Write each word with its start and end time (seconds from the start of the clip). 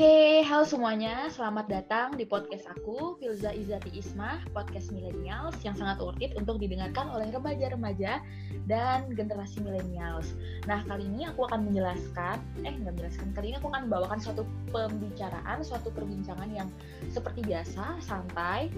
Oke, 0.00 0.40
halo 0.48 0.64
semuanya. 0.64 1.28
Selamat 1.28 1.68
datang 1.68 2.16
di 2.16 2.24
podcast 2.24 2.64
aku, 2.72 3.20
Filza 3.20 3.52
Izati 3.52 3.92
Ismah, 3.92 4.40
podcast 4.56 4.88
millennials 4.96 5.60
yang 5.60 5.76
sangat 5.76 6.00
worth 6.00 6.16
it 6.24 6.32
untuk 6.40 6.56
didengarkan 6.56 7.12
oleh 7.12 7.28
remaja-remaja 7.28 8.24
dan 8.64 9.12
generasi 9.12 9.60
millennials. 9.60 10.32
Nah, 10.64 10.80
kali 10.88 11.04
ini 11.04 11.28
aku 11.28 11.44
akan 11.44 11.68
menjelaskan, 11.68 12.40
eh 12.64 12.72
nggak 12.80 12.96
menjelaskan, 12.96 13.28
kali 13.36 13.52
ini 13.52 13.60
aku 13.60 13.68
akan 13.68 13.92
membawakan 13.92 14.18
suatu 14.24 14.48
pembicaraan, 14.72 15.60
suatu 15.60 15.92
perbincangan 15.92 16.48
yang 16.48 16.72
seperti 17.12 17.44
biasa, 17.44 18.00
santai, 18.00 18.72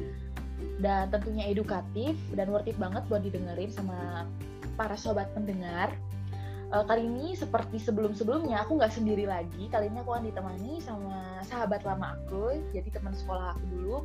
dan 0.82 1.07
tentunya 1.14 1.46
edukatif 1.46 2.18
dan 2.34 2.50
worth 2.50 2.66
it 2.66 2.75
banget 2.82 3.07
buat 3.07 3.23
didengerin 3.23 3.70
sama 3.70 4.27
para 4.75 4.98
sobat 4.98 5.30
pendengar 5.39 5.95
uh, 6.72 6.84
kali 6.88 7.04
ini 7.04 7.36
seperti 7.36 7.76
sebelum-sebelumnya 7.78 8.64
aku 8.64 8.80
nggak 8.80 8.92
sendiri 8.92 9.28
lagi 9.28 9.68
kali 9.68 9.92
ini 9.92 10.00
aku 10.00 10.16
akan 10.16 10.24
ditemani 10.32 10.80
sama 10.80 11.38
sahabat 11.45 11.84
lama 11.84 12.16
aku 12.16 12.58
jadi 12.72 12.88
teman 12.88 13.12
sekolah 13.12 13.54
aku 13.54 13.64
dulu 13.76 13.96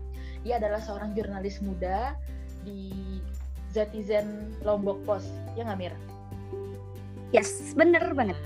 dia 0.44 0.60
adalah 0.60 0.84
seorang 0.84 1.16
jurnalis 1.16 1.64
muda 1.64 2.14
di 2.68 2.92
Zetizen 3.72 4.52
Lombok 4.68 5.00
Pos 5.08 5.24
ya 5.56 5.64
nggak 5.64 5.80
Mir? 5.80 5.94
Yes 7.32 7.76
bener 7.76 8.04
banget. 8.16 8.40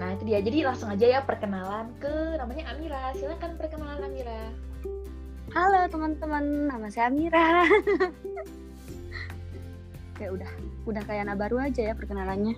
Nah 0.00 0.16
itu 0.16 0.24
dia 0.24 0.40
jadi 0.40 0.72
langsung 0.72 0.88
aja 0.88 1.04
ya 1.04 1.20
perkenalan 1.20 1.92
ke 2.00 2.40
namanya 2.40 2.72
Amira 2.72 3.12
silakan 3.16 3.56
perkenalan 3.60 4.08
Amira. 4.08 4.40
Halo 5.52 5.84
teman-teman 5.92 6.72
nama 6.72 6.88
saya 6.88 7.12
Amira. 7.12 7.68
Kayak 10.16 10.32
udah 10.40 10.50
udah 10.88 11.02
kayak 11.04 11.28
anak 11.28 11.36
baru 11.44 11.68
aja 11.68 11.92
ya 11.92 11.94
perkenalannya 11.94 12.56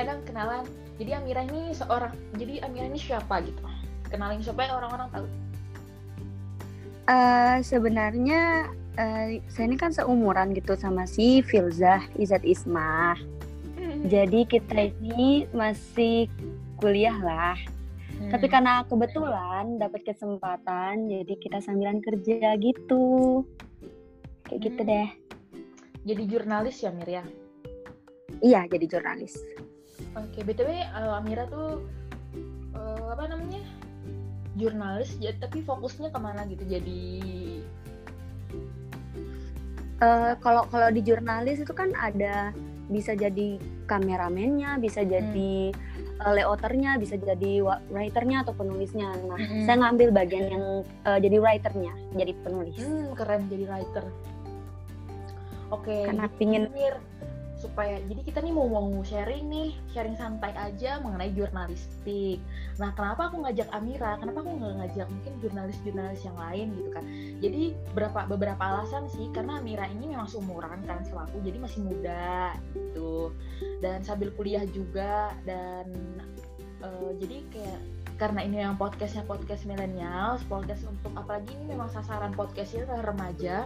eh 0.00 0.08
dong 0.08 0.24
kenalan 0.24 0.64
jadi 0.96 1.20
Amira 1.20 1.44
ini 1.44 1.76
seorang 1.76 2.16
jadi 2.40 2.64
Amira 2.64 2.88
ini 2.88 2.96
siapa? 2.96 3.44
Gitu. 3.44 3.60
Kenalin 4.08 4.40
supaya 4.40 4.72
orang-orang 4.72 5.08
tahu. 5.12 5.26
Uh, 7.04 7.60
sebenarnya 7.60 8.72
uh, 8.96 9.28
saya 9.52 9.64
ini 9.68 9.76
kan 9.76 9.92
seumuran 9.92 10.56
gitu 10.56 10.72
sama 10.76 11.04
si 11.04 11.44
Filzah 11.44 12.00
Izat 12.16 12.48
Ismah. 12.48 13.16
Hmm. 13.80 14.06
jadi 14.12 14.44
kita 14.44 14.92
ini 15.04 15.44
masih 15.52 16.28
kuliah 16.80 17.16
lah. 17.20 17.56
Hmm. 18.20 18.28
tapi 18.28 18.52
karena 18.52 18.84
kebetulan 18.84 19.80
dapat 19.80 20.04
kesempatan 20.04 21.08
jadi 21.08 21.34
kita 21.40 21.60
sambilan 21.60 22.00
kerja 22.00 22.56
gitu. 22.56 23.44
Kayak 24.48 24.60
gitu 24.64 24.64
hmm. 24.64 24.64
gitu 24.64 24.80
deh. 24.84 25.08
Jadi 26.00 26.22
jurnalis 26.24 26.80
ya 26.80 26.88
Mir 26.88 27.08
ya 27.08 27.24
iya 28.38 28.64
jadi 28.66 28.86
jurnalis 28.86 29.36
Oke, 30.18 30.42
btw 30.42 30.70
uh, 30.90 31.18
Amira 31.18 31.46
tuh 31.46 31.86
uh, 32.74 33.14
apa 33.14 33.30
namanya 33.30 33.62
jurnalis, 34.58 35.14
ya, 35.22 35.30
tapi 35.38 35.62
fokusnya 35.62 36.10
ke 36.10 36.18
mana 36.18 36.42
gitu? 36.50 36.66
Jadi 36.66 37.02
uh, 40.02 40.34
kalau 40.42 40.66
kalau 40.68 40.90
di 40.90 41.00
jurnalis 41.04 41.62
itu 41.62 41.70
kan 41.70 41.94
ada 41.94 42.50
bisa 42.90 43.14
jadi 43.14 43.62
kameramennya, 43.86 44.82
bisa 44.82 45.06
jadi 45.06 45.70
hmm. 45.70 46.26
uh, 46.26 46.98
bisa 46.98 47.14
jadi 47.14 47.52
writernya 47.94 48.42
atau 48.42 48.50
penulisnya. 48.58 49.14
Nah, 49.30 49.38
hmm. 49.38 49.62
saya 49.62 49.78
ngambil 49.78 50.10
bagian 50.10 50.46
yang 50.50 50.64
uh, 51.06 51.18
jadi 51.22 51.38
writernya, 51.38 51.94
jadi 52.18 52.34
penulis. 52.42 52.74
Hmm, 52.82 53.14
keren 53.14 53.46
jadi 53.46 53.64
writer. 53.70 54.04
Oke. 55.70 55.86
Okay. 55.86 56.02
Karena 56.10 56.26
pingin 56.34 56.64
supaya 57.60 58.00
jadi 58.08 58.24
kita 58.24 58.40
nih 58.40 58.56
mau 58.56 58.64
mau 58.66 58.88
sharing 59.04 59.46
nih 59.52 59.76
sharing 59.92 60.16
santai 60.16 60.56
aja 60.56 60.96
mengenai 61.04 61.30
jurnalistik. 61.36 62.40
Nah 62.80 62.90
kenapa 62.96 63.28
aku 63.28 63.44
ngajak 63.44 63.68
Amira? 63.76 64.16
Kenapa 64.16 64.40
aku 64.40 64.50
nggak 64.56 64.74
ngajak 64.80 65.06
mungkin 65.12 65.32
jurnalis-jurnalis 65.44 66.24
yang 66.24 66.38
lain 66.40 66.66
gitu 66.72 66.90
kan? 66.90 67.04
Jadi 67.44 67.62
beberapa 67.92 68.20
beberapa 68.24 68.62
alasan 68.64 69.06
sih 69.12 69.28
karena 69.36 69.60
Amira 69.60 69.84
ini 69.92 70.08
memang 70.08 70.26
seumuran 70.26 70.80
kan 70.88 71.04
sama 71.04 71.28
aku 71.28 71.44
jadi 71.44 71.60
masih 71.60 71.84
muda 71.84 72.56
gitu. 72.72 73.36
Dan 73.84 74.00
sambil 74.00 74.32
kuliah 74.32 74.64
juga 74.72 75.36
dan 75.44 75.92
uh, 76.80 77.12
jadi 77.20 77.44
kayak 77.52 77.80
karena 78.20 78.44
ini 78.44 78.60
yang 78.60 78.76
podcastnya 78.76 79.24
podcast 79.24 79.64
milenial, 79.64 80.36
podcast 80.44 80.84
untuk 80.84 81.08
apalagi 81.16 81.56
ini 81.56 81.72
memang 81.72 81.88
sasaran 81.88 82.36
podcastnya 82.36 82.84
adalah 82.84 83.16
remaja. 83.16 83.64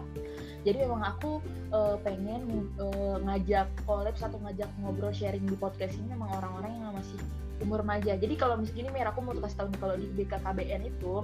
Jadi 0.62 0.76
memang 0.78 1.02
aku 1.02 1.42
uh, 1.74 1.98
pengen 2.06 2.70
uh, 2.78 3.18
ngajak 3.26 3.66
collab 3.82 4.14
atau 4.14 4.38
ngajak 4.46 4.70
ngobrol 4.78 5.10
sharing 5.10 5.42
di 5.42 5.58
podcast 5.58 5.98
ini 5.98 6.14
memang 6.14 6.30
orang-orang 6.38 6.70
yang 6.70 6.94
masih 6.94 7.18
umur 7.66 7.82
remaja. 7.82 8.14
Jadi 8.14 8.34
kalau 8.38 8.54
misalnya 8.62 8.86
ini 8.86 8.90
Mer 8.94 9.10
aku 9.10 9.26
mau 9.26 9.34
kasih 9.34 9.58
tahu 9.58 9.68
kalau 9.82 9.98
di 9.98 10.06
BKKBN 10.22 10.82
itu 10.86 11.14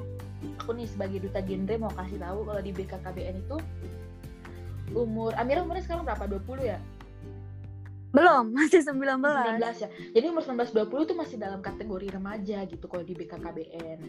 aku 0.58 0.70
nih 0.74 0.90
sebagai 0.90 1.22
duta 1.22 1.38
genre 1.38 1.74
mau 1.78 1.92
kasih 1.94 2.18
tahu 2.18 2.38
kalau 2.42 2.60
di 2.66 2.72
BKKBN 2.74 3.36
itu 3.46 3.56
umur 4.90 5.38
Amira 5.38 5.62
umurnya 5.62 5.86
sekarang 5.86 6.02
berapa? 6.02 6.26
20 6.26 6.66
ya 6.66 6.82
belum 8.10 8.50
masih 8.56 8.82
19 8.82 9.22
19 9.22 9.82
ya. 9.82 9.88
Jadi 10.14 10.26
umur 10.26 10.42
19 10.42 10.90
20 10.90 11.06
itu 11.06 11.14
masih 11.14 11.36
dalam 11.38 11.60
kategori 11.62 12.06
remaja 12.18 12.66
gitu 12.66 12.84
kalau 12.90 13.06
di 13.06 13.14
BKKBN 13.14 14.00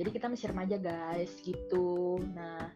jadi 0.00 0.08
kita 0.08 0.26
masih 0.32 0.46
remaja 0.54 0.76
guys 0.80 1.32
gitu. 1.44 2.16
Nah 2.32 2.70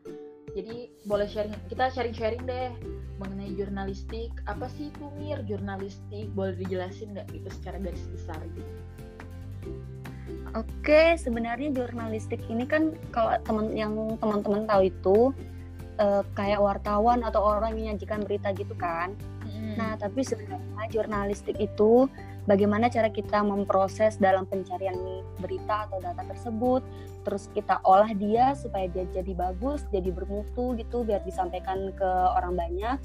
jadi 0.54 0.86
boleh 1.08 1.26
sharing 1.26 1.54
kita 1.66 1.90
sharing-sharing 1.90 2.42
deh 2.46 2.70
mengenai 3.18 3.54
jurnalistik. 3.54 4.30
Apa 4.46 4.68
sih 4.74 4.90
itu 4.92 5.04
mir 5.18 5.42
jurnalistik? 5.46 6.30
Boleh 6.36 6.54
dijelasin 6.58 7.14
nggak 7.16 7.32
itu 7.32 7.48
secara 7.48 7.80
garis 7.80 8.04
besar? 8.12 8.38
Gitu 8.54 8.72
Oke, 10.54 11.18
sebenarnya 11.18 11.74
jurnalistik 11.74 12.38
ini 12.46 12.62
kan 12.62 12.94
kalau 13.10 13.34
teman 13.42 13.74
yang 13.74 14.14
teman-teman 14.22 14.70
tahu 14.70 14.82
itu 14.86 15.18
uh, 15.98 16.22
kayak 16.38 16.62
wartawan 16.62 17.26
atau 17.26 17.42
orang 17.42 17.74
yang 17.74 17.98
menyajikan 17.98 18.22
berita 18.22 18.54
gitu 18.54 18.70
kan. 18.78 19.18
Hmm. 19.64 19.76
Nah, 19.80 19.92
tapi 19.97 20.20
sebenarnya 20.20 20.84
jurnalistik 20.92 21.56
itu 21.56 22.04
bagaimana 22.44 22.92
cara 22.92 23.08
kita 23.08 23.41
memproses 23.41 24.20
dalam 24.20 24.44
pencarian 24.44 25.25
berita 25.41 25.88
atau 25.88 25.98
data 26.00 26.22
tersebut 26.28 26.84
terus 27.25 27.48
kita 27.56 27.80
olah 27.88 28.12
dia 28.12 28.52
supaya 28.52 28.86
dia 28.92 29.08
jadi 29.10 29.32
bagus 29.32 29.82
jadi 29.88 30.12
bermutu 30.12 30.76
gitu 30.76 31.02
biar 31.02 31.25
disampaikan 31.25 31.91
ke 31.97 32.10
orang 32.36 32.54
banyak 32.54 32.98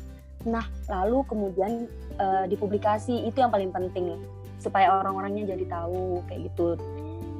nah 0.47 0.64
lalu 0.92 1.24
kemudian 1.28 1.88
uh, 2.20 2.44
dipublikasi 2.47 3.28
itu 3.28 3.40
yang 3.40 3.52
paling 3.52 3.72
penting 3.72 4.20
supaya 4.59 5.00
orang-orangnya 5.00 5.56
jadi 5.56 5.66
tahu 5.72 6.20
kayak 6.28 6.52
gitu 6.52 6.76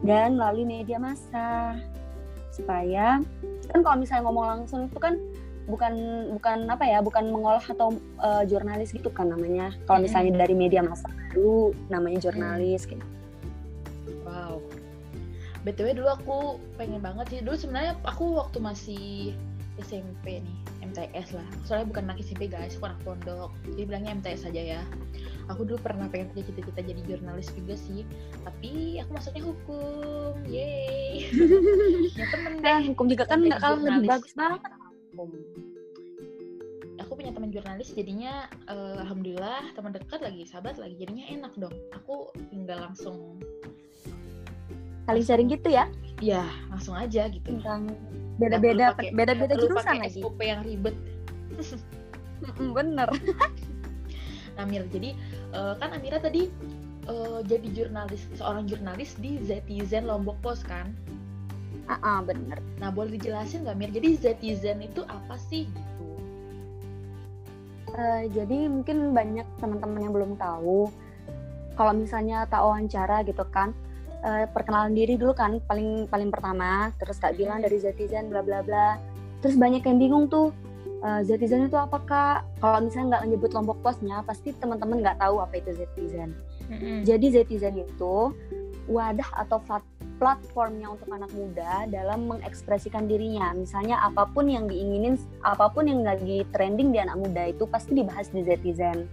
dan 0.08 0.40
melalui 0.40 0.64
media 0.64 0.96
massa 1.00 1.76
supaya 2.56 3.20
kan 3.70 3.80
kalau 3.84 3.98
misalnya 4.00 4.24
ngomong 4.28 4.48
langsung 4.48 4.88
itu 4.88 5.00
kan 5.00 5.20
bukan 5.70 5.94
bukan 6.36 6.66
apa 6.66 6.84
ya 6.84 7.00
bukan 7.00 7.30
mengolah 7.30 7.62
atau 7.62 7.94
uh, 8.20 8.44
jurnalis 8.44 8.92
gitu 8.92 9.14
kan 9.14 9.30
namanya. 9.30 9.72
Kalau 9.86 10.02
misalnya 10.02 10.42
dari 10.42 10.58
media 10.58 10.82
massa 10.82 11.08
baru 11.30 11.72
namanya 11.94 12.30
jurnalis 12.30 12.90
gitu. 12.90 13.06
Wow. 14.26 14.60
Btw 15.64 16.02
dulu 16.02 16.10
aku 16.10 16.38
pengen 16.76 17.00
banget 17.00 17.26
sih. 17.30 17.40
Dulu 17.46 17.56
sebenarnya 17.56 17.94
aku 18.02 18.42
waktu 18.42 18.58
masih 18.58 19.06
SMP 19.80 20.44
nih 20.44 20.58
MTS 20.90 21.38
lah. 21.38 21.48
Soalnya 21.70 21.88
bukan 21.94 22.04
anak 22.10 22.26
SMP 22.26 22.50
guys. 22.50 22.74
Aku 22.82 22.90
anak 22.90 23.00
pondok. 23.06 23.54
Jadi 23.70 23.82
bilangnya 23.86 24.18
MTS 24.18 24.50
saja 24.50 24.62
ya. 24.80 24.82
Aku 25.54 25.66
dulu 25.66 25.82
pernah 25.82 26.10
pengen 26.10 26.34
punya 26.34 26.50
cita-cita 26.50 26.82
jadi 26.82 27.02
jurnalis 27.06 27.54
juga 27.54 27.78
sih. 27.78 28.02
Tapi 28.42 28.98
aku 29.06 29.10
masuknya 29.14 29.44
hukum. 29.46 30.34
Yeay. 30.50 31.30
Ya 32.20 32.26
temen 32.36 32.60
deh 32.60 32.92
hukum 32.92 33.06
juga 33.08 33.24
kan 33.24 33.40
nggak 33.40 33.64
kalah 33.64 33.80
lebih 33.80 34.12
bagus 34.12 34.36
banget 34.36 34.60
hukum 35.28 35.44
aku 37.10 37.18
punya 37.18 37.32
teman 37.34 37.50
jurnalis 37.50 37.90
jadinya 37.96 38.46
uh, 38.68 39.02
alhamdulillah 39.02 39.72
teman 39.74 39.96
dekat 39.96 40.20
lagi 40.22 40.44
sahabat 40.46 40.78
lagi 40.78 40.94
jadinya 41.00 41.26
enak 41.32 41.54
dong. 41.58 41.74
Aku 41.96 42.30
tinggal 42.52 42.86
langsung 42.86 43.40
saling 45.10 45.26
sharing 45.26 45.50
gitu 45.50 45.74
ya? 45.74 45.90
Ya 46.22 46.46
langsung 46.70 46.94
aja 46.94 47.32
gitu. 47.32 47.42
Tentang 47.42 47.96
beda-beda 48.38 48.94
beda-beda 49.16 49.58
jurusan 49.58 50.06
lagi. 50.06 50.22
SOP 50.22 50.38
yang 50.44 50.62
ribet. 50.62 50.94
Bener. 52.78 53.10
Amir 54.62 54.84
jadi 54.92 55.16
uh, 55.56 55.80
kan 55.80 55.96
Amira 55.96 56.20
tadi 56.20 56.52
uh, 57.08 57.40
jadi 57.48 57.64
jurnalis 57.72 58.28
seorang 58.36 58.68
jurnalis 58.68 59.16
di 59.24 59.40
Zetizen 59.40 60.04
Lombok 60.04 60.36
Pos 60.44 60.60
kan 60.68 60.92
uh, 61.90 61.98
uh, 61.98 62.20
bener. 62.22 62.62
Nah, 62.78 62.94
boleh 62.94 63.18
dijelasin 63.18 63.66
nggak 63.66 63.78
Mir? 63.78 63.92
Jadi 63.92 64.10
Zetizen 64.22 64.80
itu 64.86 65.02
apa 65.10 65.36
sih 65.36 65.66
gitu? 65.66 66.06
Uh, 67.90 68.24
jadi 68.32 68.70
mungkin 68.70 69.18
banyak 69.18 69.48
teman-teman 69.58 70.00
yang 70.06 70.14
belum 70.14 70.32
tahu. 70.38 70.94
Kalau 71.74 71.94
misalnya 71.98 72.46
tak 72.46 72.62
wawancara 72.62 73.26
gitu 73.26 73.42
kan, 73.50 73.74
uh, 74.22 74.46
perkenalan 74.54 74.94
diri 74.94 75.18
dulu 75.18 75.34
kan 75.34 75.58
paling 75.66 76.06
paling 76.06 76.30
pertama, 76.30 76.94
terus 77.02 77.18
tak 77.18 77.36
bilang 77.36 77.66
dari 77.66 77.82
Zetizen 77.82 78.30
bla 78.30 78.46
bla 78.46 78.62
bla. 78.62 79.02
Terus 79.42 79.58
banyak 79.58 79.82
yang 79.88 79.98
bingung 79.98 80.26
tuh, 80.30 80.54
uh, 81.02 81.26
Zetizen 81.26 81.66
itu 81.66 81.80
apa 81.80 81.98
kak? 82.06 82.38
Kalau 82.62 82.78
misalnya 82.84 83.18
nggak 83.18 83.24
menyebut 83.26 83.52
lombok 83.58 83.80
posnya, 83.82 84.22
pasti 84.22 84.54
teman-teman 84.54 85.02
nggak 85.02 85.18
tahu 85.18 85.42
apa 85.42 85.58
itu 85.58 85.74
Zetizen. 85.74 86.38
Mm 86.70 86.78
-hmm. 86.78 86.98
Jadi 87.08 87.26
Zetizen 87.34 87.76
itu 87.82 88.16
wadah 88.86 89.30
atau 89.34 89.58
platformnya 90.20 90.92
untuk 90.92 91.08
anak 91.10 91.32
muda 91.32 91.88
dalam 91.88 92.28
mengekspresikan 92.28 93.08
dirinya. 93.08 93.56
Misalnya 93.56 94.04
apa 94.04 94.28
pun 94.30 94.52
yang 94.52 94.68
diinginin, 94.68 95.16
apa 95.42 95.72
pun 95.72 95.88
yang 95.88 96.04
lagi 96.04 96.44
trending 96.52 96.92
di 96.92 97.00
anak 97.00 97.18
muda 97.18 97.50
itu 97.50 97.64
pasti 97.66 97.96
dibahas 97.96 98.28
di 98.30 98.44
Zetizen. 98.44 99.08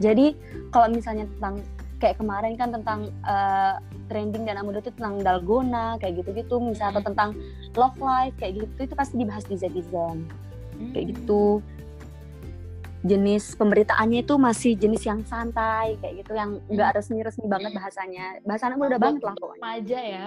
Jadi 0.00 0.32
kalau 0.72 0.88
misalnya 0.88 1.28
tentang 1.36 1.60
kayak 1.98 2.16
kemarin 2.16 2.54
kan 2.56 2.72
tentang 2.72 3.12
uh, 3.26 3.76
trending 4.08 4.48
di 4.48 4.50
anak 4.50 4.64
muda 4.64 4.78
itu 4.80 4.90
tentang 4.96 5.20
dalgona 5.20 6.00
kayak 6.00 6.24
gitu-gitu, 6.24 6.56
misalnya 6.58 6.98
atau 6.98 7.04
tentang 7.12 7.30
love 7.76 7.98
life 8.00 8.34
kayak 8.40 8.64
gitu 8.64 8.88
itu 8.88 8.94
pasti 8.96 9.14
dibahas 9.20 9.44
di 9.44 9.54
Zetizen. 9.60 10.24
Kayak 10.94 11.18
gitu 11.18 11.60
jenis 13.06 13.54
pemberitaannya 13.54 14.26
itu 14.26 14.34
masih 14.34 14.74
jenis 14.74 15.06
yang 15.06 15.22
santai 15.22 15.94
kayak 16.02 16.26
gitu 16.26 16.32
yang 16.34 16.58
nggak 16.66 16.88
hmm. 16.90 16.98
resmi-resmi 16.98 17.46
banget 17.46 17.70
hmm. 17.70 17.78
bahasanya 17.78 18.26
bahasanya 18.42 18.74
udah 18.74 18.98
banget 18.98 19.22
lah 19.22 19.34
pokoknya 19.38 19.62
remaja 19.62 19.98
ya 20.02 20.26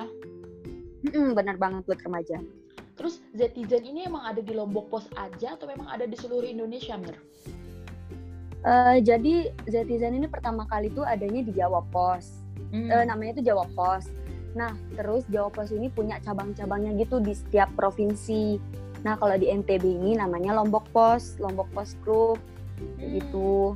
hmm, 1.11 1.29
benar 1.35 1.55
banget 1.59 1.81
buat 1.83 1.99
remaja 1.99 2.37
terus 2.95 3.19
Zetizen 3.35 3.83
ini 3.83 4.07
emang 4.07 4.23
ada 4.23 4.39
di 4.39 4.55
Lombok 4.55 4.87
Pos 4.87 5.05
aja 5.19 5.59
atau 5.59 5.67
memang 5.67 5.91
ada 5.91 6.05
di 6.05 6.13
seluruh 6.15 6.45
Indonesia 6.45 6.95
Mir? 6.95 7.17
Uh, 8.61 9.01
jadi 9.01 9.49
Zetizen 9.67 10.15
ini 10.15 10.29
pertama 10.29 10.69
kali 10.69 10.93
tuh 10.93 11.03
adanya 11.03 11.41
di 11.43 11.51
Jawa 11.51 11.83
Pos 11.91 12.39
hmm. 12.71 12.87
uh, 12.87 13.03
namanya 13.03 13.41
itu 13.41 13.51
Jawa 13.51 13.67
Pos 13.75 14.07
nah 14.55 14.71
terus 14.95 15.27
Jawa 15.27 15.51
Pos 15.51 15.75
ini 15.75 15.91
punya 15.91 16.23
cabang-cabangnya 16.23 16.95
gitu 17.03 17.19
di 17.19 17.35
setiap 17.35 17.67
provinsi 17.75 18.59
Nah, 19.01 19.17
kalau 19.17 19.33
di 19.33 19.49
NTB 19.49 19.81
ini 19.81 20.13
namanya 20.13 20.53
Lombok 20.53 20.85
Pos, 20.93 21.41
Lombok 21.41 21.65
Pos 21.73 21.97
Group 22.05 22.37
gitu. 22.99 23.75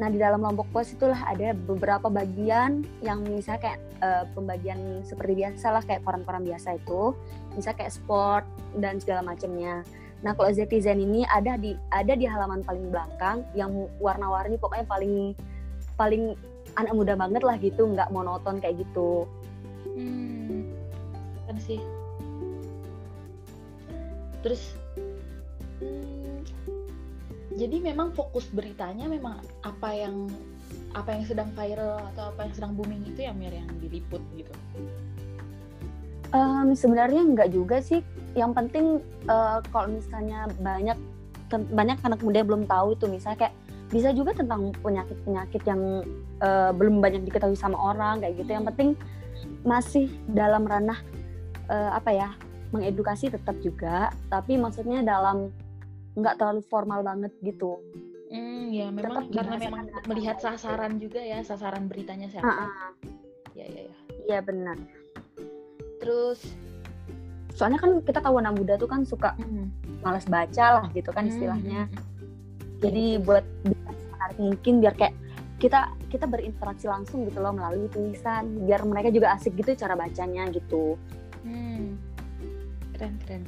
Nah 0.00 0.08
di 0.08 0.16
dalam 0.16 0.40
lombok 0.40 0.64
pos 0.72 0.96
itulah 0.96 1.20
ada 1.28 1.52
beberapa 1.52 2.08
bagian 2.08 2.88
yang 3.04 3.20
misalnya 3.28 3.60
kayak 3.68 3.80
uh, 4.00 4.24
pembagian 4.32 5.04
seperti 5.04 5.44
biasa 5.44 5.76
lah 5.76 5.84
kayak 5.84 6.00
koran-koran 6.08 6.40
biasa 6.40 6.80
itu, 6.80 7.12
misalnya 7.52 7.84
kayak 7.84 7.92
sport 7.92 8.44
dan 8.80 8.96
segala 8.96 9.20
macamnya. 9.20 9.84
Nah 10.24 10.32
kalau 10.32 10.48
Zetizen 10.56 11.04
ini 11.04 11.28
ada 11.28 11.60
di 11.60 11.76
ada 11.92 12.16
di 12.16 12.24
halaman 12.24 12.64
paling 12.64 12.88
belakang 12.88 13.44
yang 13.52 13.72
warna-warni 14.00 14.56
pokoknya 14.56 14.88
paling 14.88 15.36
paling 16.00 16.32
anak 16.80 16.96
muda 16.96 17.12
banget 17.12 17.44
lah 17.44 17.60
gitu, 17.60 17.84
nggak 17.84 18.08
monoton 18.08 18.56
kayak 18.56 18.80
gitu. 18.80 19.28
Hmm, 19.84 20.72
kan 21.44 21.56
sih. 21.60 21.80
Terus 24.40 24.79
jadi 27.60 27.76
memang 27.84 28.16
fokus 28.16 28.48
beritanya 28.48 29.04
memang 29.04 29.36
apa 29.60 29.92
yang 29.92 30.32
apa 30.96 31.12
yang 31.12 31.24
sedang 31.28 31.52
viral 31.52 32.00
atau 32.16 32.32
apa 32.32 32.48
yang 32.48 32.52
sedang 32.56 32.72
booming 32.72 33.04
itu 33.04 33.20
yang 33.28 33.36
Mir 33.36 33.52
yang 33.52 33.68
diliput 33.84 34.24
gitu 34.32 34.52
um, 36.32 36.72
sebenarnya 36.72 37.20
enggak 37.20 37.52
juga 37.52 37.84
sih 37.84 38.00
yang 38.32 38.56
penting 38.56 39.04
uh, 39.28 39.60
kalau 39.68 39.92
misalnya 39.92 40.48
banyak 40.64 40.96
banyak 41.52 41.98
anak 42.06 42.20
muda 42.24 42.40
belum 42.46 42.64
tahu 42.64 42.94
itu 42.94 43.10
misalnya 43.10 43.46
kayak 43.46 43.54
bisa 43.90 44.14
juga 44.14 44.30
tentang 44.30 44.70
penyakit-penyakit 44.86 45.62
yang 45.66 46.06
uh, 46.38 46.70
belum 46.70 47.02
banyak 47.02 47.26
diketahui 47.26 47.58
sama 47.58 47.74
orang 47.74 48.22
kayak 48.22 48.38
gitu. 48.38 48.50
Yang 48.54 48.62
hmm. 48.62 48.70
penting 48.72 48.90
masih 49.66 50.06
dalam 50.30 50.62
ranah 50.62 51.02
uh, 51.66 51.98
apa 51.98 52.10
ya 52.14 52.30
mengedukasi 52.70 53.34
tetap 53.34 53.58
juga, 53.58 54.14
tapi 54.30 54.54
maksudnya 54.54 55.02
dalam 55.02 55.50
nggak 56.18 56.38
terlalu 56.38 56.62
formal 56.66 57.00
banget 57.06 57.32
gitu. 57.42 57.78
Hmm, 58.30 58.70
ya 58.70 58.86
memang 58.94 59.26
Tetap 59.26 59.42
karena 59.42 59.56
memang 59.58 59.82
melihat 60.06 60.38
sasaran 60.38 61.02
juga 61.02 61.18
ya, 61.18 61.42
sasaran 61.42 61.90
beritanya 61.90 62.30
siapa. 62.30 62.46
Uh 62.46 62.62
-uh. 62.62 62.70
Ya 63.58 63.66
ya 63.66 63.82
ya. 63.90 63.96
Iya 64.30 64.38
benar. 64.46 64.78
Terus 65.98 66.38
soalnya 67.58 67.82
kan 67.82 67.98
kita 68.06 68.22
tahu 68.22 68.38
anak 68.38 68.54
muda 68.56 68.78
tuh 68.78 68.86
kan 68.86 69.02
suka 69.02 69.34
hmm. 69.36 69.68
malas 70.06 70.24
baca 70.30 70.80
lah 70.80 70.86
gitu 70.94 71.10
kan 71.10 71.26
istilahnya. 71.26 71.90
Hmm. 71.90 71.98
Jadi 72.80 73.18
buat 73.20 73.44
menarik 73.66 74.38
mungkin 74.38 74.80
biar 74.80 74.94
kayak 74.94 75.14
kita 75.60 75.92
kita 76.08 76.24
berinteraksi 76.24 76.88
langsung 76.88 77.28
gitu 77.28 77.44
loh 77.44 77.52
melalui 77.52 77.90
tulisan 77.92 78.64
biar 78.64 78.80
mereka 78.88 79.12
juga 79.12 79.36
asik 79.36 79.58
gitu 79.60 79.76
cara 79.76 79.98
bacanya 79.98 80.48
gitu. 80.54 80.96
Hmm. 81.44 81.98
Keren 82.96 83.18
keren. 83.26 83.42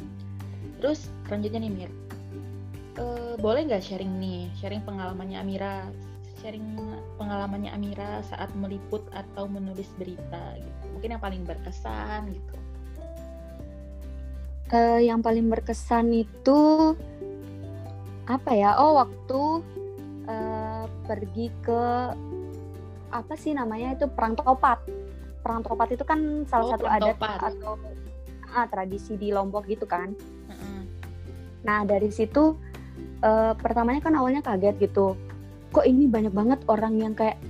Terus 0.82 1.08
selanjutnya 1.30 1.62
nih 1.62 1.72
Mir, 1.72 1.90
uh, 2.98 3.34
boleh 3.40 3.68
nggak 3.68 3.84
sharing 3.84 4.12
nih, 4.20 4.50
sharing 4.58 4.82
pengalamannya 4.84 5.38
Amira, 5.40 5.88
sharing 6.42 6.64
pengalamannya 7.16 7.70
Amira 7.70 8.20
saat 8.26 8.50
meliput 8.58 9.06
atau 9.14 9.46
menulis 9.46 9.88
berita 9.96 10.58
gitu. 10.58 10.84
Mungkin 10.98 11.16
yang 11.16 11.22
paling 11.22 11.42
berkesan 11.46 12.34
gitu. 12.34 12.56
Uh, 14.72 15.00
yang 15.04 15.20
paling 15.20 15.46
berkesan 15.52 16.10
itu 16.10 16.92
apa 18.24 18.50
ya? 18.56 18.80
Oh, 18.80 18.96
waktu 18.96 19.40
uh, 20.26 20.84
pergi 21.04 21.52
ke 21.60 21.82
apa 23.12 23.34
sih 23.36 23.52
namanya 23.52 23.94
itu 23.94 24.08
perang 24.08 24.34
topat. 24.34 24.80
Perang 25.44 25.60
topat 25.60 25.92
itu 25.92 26.04
kan 26.06 26.48
salah 26.48 26.66
oh, 26.66 26.72
satu 26.72 26.86
adat 26.88 27.16
atau 27.20 27.76
ah, 28.56 28.66
tradisi 28.66 29.20
di 29.20 29.28
Lombok 29.28 29.68
gitu 29.68 29.84
kan. 29.84 30.16
Uh 30.48 30.52
-uh. 30.52 30.82
Nah 31.68 31.84
dari 31.84 32.08
situ 32.08 32.56
uh, 33.22 33.52
pertamanya 33.56 34.02
kan 34.04 34.14
awalnya 34.18 34.42
kaget 34.44 34.76
gitu. 34.78 35.18
Kok 35.72 35.86
ini 35.88 36.06
banyak 36.10 36.34
banget 36.34 36.60
orang 36.68 37.00
yang 37.00 37.14
kayak 37.16 37.40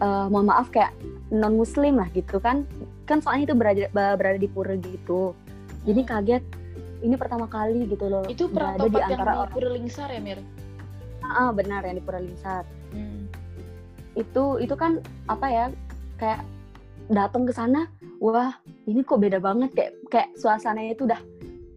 uh, 0.00 0.30
mohon 0.32 0.48
maaf 0.48 0.72
kayak 0.72 0.94
non 1.28 1.54
muslim 1.58 2.00
lah 2.00 2.08
gitu 2.16 2.40
kan. 2.40 2.64
Kan 3.04 3.20
soalnya 3.20 3.52
itu 3.52 3.56
berada 3.58 3.84
berada 3.92 4.38
di 4.38 4.48
pura 4.48 4.74
gitu. 4.78 5.36
Jadi 5.84 6.00
hmm. 6.02 6.10
kaget 6.10 6.44
ini 7.00 7.14
pertama 7.16 7.48
kali 7.48 7.88
gitu 7.88 8.06
loh 8.06 8.24
itu 8.28 8.46
berada 8.48 8.84
di 8.84 9.00
antara 9.00 9.32
yang 9.32 9.48
di 9.48 9.52
Pura 9.52 9.68
Lingsar 9.72 10.08
ya 10.12 10.20
Mir? 10.20 10.40
Ah, 11.24 11.48
ah 11.48 11.50
benar 11.52 11.84
yang 11.84 11.96
di 11.96 12.04
Pura 12.04 12.20
Lingsar. 12.20 12.64
Hmm. 12.90 13.30
itu 14.18 14.58
itu 14.58 14.74
kan 14.74 14.98
apa 15.30 15.46
ya 15.46 15.66
kayak 16.18 16.42
datang 17.06 17.46
ke 17.46 17.54
sana 17.54 17.86
wah 18.18 18.58
ini 18.90 19.06
kok 19.06 19.22
beda 19.22 19.38
banget 19.38 19.70
kayak 19.70 19.92
kayak 20.10 20.28
suasananya 20.34 20.98
itu 20.98 21.06
udah 21.06 21.22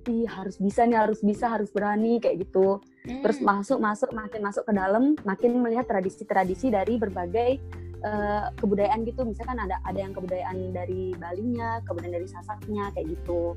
ih 0.10 0.26
harus 0.26 0.58
bisa 0.58 0.90
nih 0.90 0.98
harus 0.98 1.22
bisa 1.22 1.54
harus 1.54 1.70
berani 1.70 2.18
kayak 2.18 2.42
gitu 2.42 2.82
hmm. 3.08 3.22
terus 3.24 3.40
masuk 3.44 3.80
masuk 3.80 4.10
makin 4.12 4.42
masuk 4.44 4.64
ke 4.68 4.74
dalam 4.74 5.16
makin 5.28 5.60
melihat 5.60 5.86
tradisi-tradisi 5.88 6.72
dari 6.72 6.96
berbagai 6.96 7.60
uh, 8.04 8.52
kebudayaan 8.60 9.08
gitu. 9.08 9.24
Misalkan 9.26 9.58
ada 9.58 9.80
ada 9.88 10.00
yang 10.00 10.14
kebudayaan 10.14 10.76
dari 10.76 11.16
Balinya 11.18 11.80
kebudayaan 11.88 12.16
dari 12.20 12.28
Sasaknya 12.28 12.92
kayak 12.94 13.08
gitu. 13.18 13.56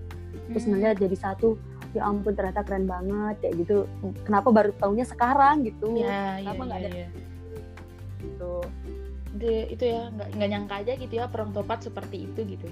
Terus 0.54 0.64
hmm. 0.64 0.72
melihat 0.78 0.96
jadi 1.02 1.16
satu 1.18 1.58
ya 1.92 2.06
ampun 2.06 2.36
ternyata 2.36 2.62
keren 2.62 2.86
banget 2.86 3.36
kayak 3.42 3.54
gitu. 3.66 3.76
Kenapa 4.24 4.48
baru 4.54 4.70
tahunya 4.78 5.06
sekarang 5.06 5.66
gitu? 5.66 5.94
Ya, 5.98 6.40
kenapa 6.40 6.62
nggak 6.66 6.80
ya, 6.80 6.86
ada? 6.86 6.90
ya. 6.94 7.08
gitu. 8.22 8.54
De, 9.36 9.68
itu 9.68 9.84
ya 9.84 10.08
nggak 10.16 10.28
nggak 10.32 10.48
nyangka 10.48 10.74
aja 10.80 10.92
gitu 10.96 11.12
ya 11.12 11.24
perang 11.28 11.52
topat 11.52 11.84
seperti 11.84 12.24
itu 12.24 12.40
gitu. 12.56 12.68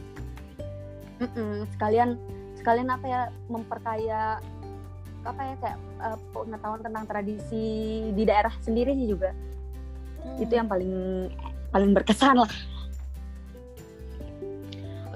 Mm 1.21 1.29
-mm, 1.31 1.55
sekalian 1.77 2.17
sekalian 2.59 2.89
apa 2.89 3.07
ya 3.07 3.23
memperkaya 3.53 4.41
apa 5.25 5.41
ya 5.41 5.55
kayak 5.61 5.79
uh, 6.05 6.19
pengetahuan 6.37 6.81
tentang 6.85 7.05
tradisi 7.09 7.67
di 8.13 8.23
daerah 8.29 8.53
sendiri 8.61 8.93
sih 8.93 9.09
juga 9.09 9.33
hmm. 9.33 10.45
itu 10.45 10.53
yang 10.53 10.69
paling 10.69 10.93
paling 11.73 11.91
berkesan 11.97 12.39
lah 12.39 12.53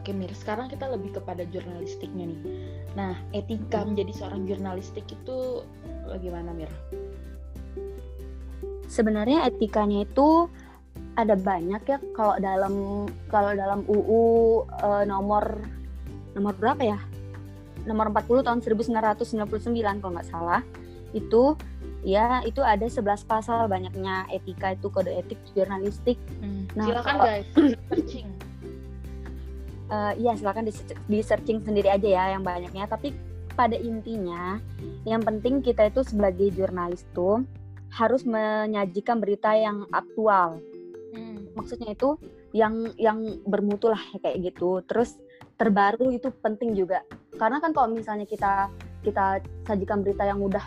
Oke 0.09 0.17
Mir, 0.17 0.33
sekarang 0.33 0.73
kita 0.73 0.89
lebih 0.89 1.21
kepada 1.21 1.45
jurnalistiknya 1.53 2.33
nih. 2.33 2.41
Nah, 2.97 3.13
etika 3.37 3.85
hmm. 3.85 3.93
menjadi 3.93 4.13
seorang 4.17 4.49
jurnalistik 4.49 5.05
itu 5.05 5.61
bagaimana 6.09 6.57
Mir? 6.57 6.73
Sebenarnya 8.89 9.45
etikanya 9.53 10.09
itu 10.09 10.49
ada 11.13 11.37
banyak 11.37 11.85
ya 11.85 12.01
kalau 12.17 12.41
dalam 12.41 12.75
kalau 13.29 13.53
dalam 13.53 13.85
UU 13.85 14.23
uh, 14.81 15.05
eh, 15.05 15.05
nomor 15.05 15.61
nomor 16.33 16.57
berapa 16.57 16.97
ya? 16.97 16.99
Nomor 17.89 18.13
40 18.13 18.45
tahun 18.45 18.61
1999 18.61 20.05
kalau 20.05 20.13
nggak 20.13 20.29
salah 20.29 20.61
itu 21.17 21.57
ya 22.05 22.45
itu 22.45 22.61
ada 22.61 22.85
11 22.85 23.25
pasal 23.25 23.67
banyaknya 23.67 24.29
etika 24.31 24.77
itu 24.77 24.93
kode 24.93 25.11
etik 25.11 25.41
jurnalistik. 25.57 26.21
Hmm. 26.41 26.69
Nah, 26.77 26.87
silakan 26.87 27.15
kalau, 27.17 27.25
guys 27.25 27.47
searching. 27.89 28.29
Uh, 29.89 30.13
iya 30.21 30.37
silakan 30.37 30.69
di, 30.69 30.73
di 31.09 31.19
searching 31.25 31.65
sendiri 31.65 31.89
aja 31.89 32.09
ya 32.09 32.25
yang 32.37 32.45
banyaknya. 32.45 32.85
Tapi 32.87 33.17
pada 33.57 33.75
intinya 33.75 34.61
yang 35.03 35.25
penting 35.25 35.65
kita 35.65 35.91
itu 35.91 36.05
sebagai 36.07 36.53
jurnalis 36.55 37.09
tuh 37.17 37.43
harus 37.89 38.23
menyajikan 38.29 39.19
berita 39.19 39.57
yang 39.57 39.89
aktual. 39.91 40.61
Hmm. 41.17 41.49
Maksudnya 41.57 41.97
itu 41.97 42.21
yang 42.53 42.93
yang 43.01 43.43
bermutu 43.49 43.91
lah 43.91 44.01
kayak 44.21 44.53
gitu. 44.53 44.85
Terus 44.85 45.17
terbaru 45.59 46.15
itu 46.15 46.31
penting 46.41 46.73
juga. 46.73 47.03
Karena 47.35 47.59
kan 47.59 47.75
kalau 47.75 47.91
misalnya 47.91 48.25
kita 48.25 48.71
kita 49.03 49.43
sajikan 49.67 50.07
berita 50.07 50.25
yang 50.25 50.39
udah 50.39 50.65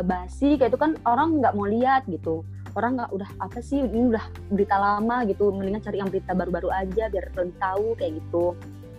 eh, 0.00 0.04
basi 0.04 0.56
kayak 0.56 0.72
itu 0.72 0.80
kan 0.80 0.96
orang 1.04 1.38
nggak 1.38 1.54
mau 1.54 1.68
lihat 1.68 2.08
gitu. 2.08 2.42
Orang 2.72 2.96
nggak 2.96 3.12
udah 3.12 3.30
apa 3.38 3.60
sih? 3.60 3.84
Ini 3.84 4.16
udah 4.16 4.24
berita 4.48 4.80
lama 4.80 5.28
gitu 5.28 5.52
mendingan 5.52 5.84
cari 5.84 6.00
yang 6.00 6.08
berita 6.08 6.32
baru-baru 6.32 6.72
aja 6.72 7.12
biar 7.12 7.24
lebih 7.36 7.56
tahu 7.60 7.86
kayak 8.00 8.12
gitu. 8.18 8.56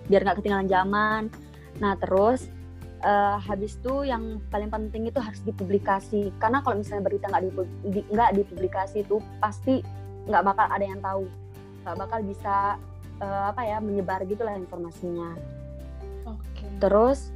Biar 0.08 0.22
nggak 0.22 0.38
ketinggalan 0.40 0.70
zaman. 0.70 1.22
Nah 1.82 1.98
terus 1.98 2.46
uh, 3.02 3.42
habis 3.42 3.82
itu 3.82 4.06
yang 4.06 4.38
paling 4.54 4.70
penting 4.70 5.10
itu 5.10 5.18
harus 5.18 5.42
dipublikasi. 5.42 6.30
Karena 6.38 6.62
kalau 6.62 6.78
misalnya 6.78 7.10
berita 7.10 7.26
nggak 7.34 7.44
di, 7.90 8.02
dipublikasi 8.14 9.02
itu 9.02 9.18
pasti 9.42 9.82
nggak 10.30 10.44
bakal 10.46 10.66
ada 10.70 10.86
yang 10.86 11.02
tahu. 11.02 11.26
Nggak 11.82 11.98
bakal 11.98 12.20
bisa 12.22 12.78
uh, 13.22 13.52
apa 13.54 13.62
ya 13.66 13.78
menyebar 13.84 14.24
gitulah 14.26 14.56
informasinya. 14.56 15.36
Okay. 16.24 16.72
terus 16.80 17.36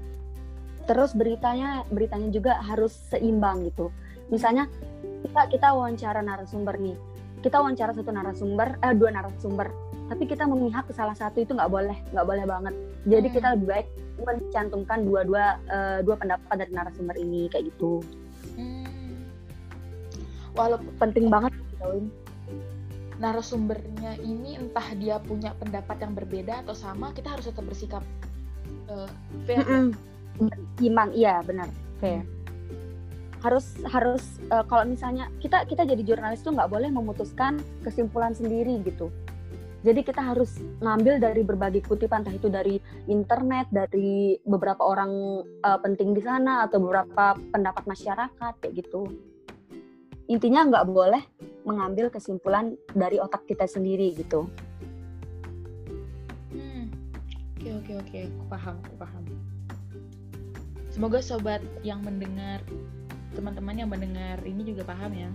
terus 0.88 1.12
beritanya 1.12 1.84
beritanya 1.92 2.32
juga 2.32 2.64
harus 2.64 2.96
seimbang 3.12 3.68
gitu. 3.68 3.92
Misalnya 4.32 4.72
kita 5.28 5.52
kita 5.52 5.68
wawancara 5.76 6.24
narasumber 6.24 6.80
nih. 6.80 6.96
Kita 7.44 7.60
wawancara 7.60 7.92
satu 7.92 8.10
narasumber 8.10 8.80
eh 8.80 8.96
dua 8.96 9.12
narasumber. 9.12 9.68
Tapi 10.08 10.24
kita 10.24 10.48
memihak 10.48 10.88
ke 10.88 10.96
salah 10.96 11.14
satu 11.14 11.44
itu 11.44 11.52
nggak 11.52 11.68
boleh 11.68 11.98
nggak 12.16 12.26
boleh 12.26 12.46
banget. 12.48 12.74
Jadi 13.04 13.28
hmm. 13.28 13.36
kita 13.36 13.48
lebih 13.60 13.68
baik 13.68 13.88
mencantumkan 14.18 15.00
dua-dua 15.04 15.46
uh, 15.68 16.00
dua 16.02 16.16
pendapat 16.16 16.56
dari 16.56 16.72
narasumber 16.72 17.16
ini 17.20 17.52
kayak 17.52 17.68
gitu. 17.76 18.00
Hmm. 18.58 18.90
walaupun 20.58 20.90
penting 20.98 21.30
banget 21.30 21.54
tahuin 21.78 22.10
narasumbernya 23.18 24.22
ini 24.22 24.58
entah 24.58 24.94
dia 24.94 25.18
punya 25.18 25.54
pendapat 25.58 26.02
yang 26.06 26.14
berbeda 26.14 26.66
atau 26.66 26.78
sama 26.78 27.14
kita 27.14 27.34
harus 27.34 27.50
tetap 27.50 27.66
bersikap 27.66 28.04
uh, 28.90 29.10
fair. 29.46 29.66
Mm 29.66 29.92
-mm. 30.38 30.86
iman 30.86 31.10
iya 31.18 31.42
benar. 31.42 31.70
Fair 31.98 32.22
harus 33.46 33.78
harus 33.86 34.24
uh, 34.50 34.66
kalau 34.66 34.84
misalnya 34.90 35.30
kita 35.38 35.66
kita 35.70 35.86
jadi 35.86 36.02
jurnalis 36.02 36.42
tuh 36.42 36.58
nggak 36.58 36.70
boleh 36.74 36.90
memutuskan 36.90 37.62
kesimpulan 37.86 38.34
sendiri 38.34 38.82
gitu. 38.82 39.14
Jadi 39.86 40.02
kita 40.02 40.20
harus 40.20 40.58
ngambil 40.82 41.22
dari 41.22 41.46
berbagai 41.46 41.86
kutipan 41.86 42.26
entah 42.26 42.34
itu 42.34 42.50
dari 42.50 42.82
internet 43.06 43.70
dari 43.70 44.36
beberapa 44.42 44.82
orang 44.82 45.46
uh, 45.62 45.80
penting 45.80 46.18
di 46.18 46.22
sana 46.26 46.66
atau 46.66 46.82
beberapa 46.82 47.38
pendapat 47.54 47.86
masyarakat 47.86 48.54
kayak 48.58 48.74
gitu 48.74 49.06
intinya 50.28 50.68
nggak 50.68 50.86
boleh 50.92 51.24
mengambil 51.64 52.12
kesimpulan 52.12 52.76
dari 52.92 53.20
otak 53.20 53.48
kita 53.48 53.64
sendiri 53.68 54.12
gitu 54.16 54.48
hmm. 56.52 56.92
oke 57.60 57.70
oke 57.84 57.92
oke 58.04 58.18
aku 58.28 58.44
paham 58.52 58.76
aku 58.84 58.96
paham 59.00 59.24
semoga 60.92 61.20
sobat 61.24 61.64
yang 61.84 62.04
mendengar 62.04 62.60
teman-teman 63.36 63.76
yang 63.76 63.90
mendengar 63.92 64.40
ini 64.44 64.62
juga 64.68 64.84
paham 64.88 65.12
ya 65.16 65.32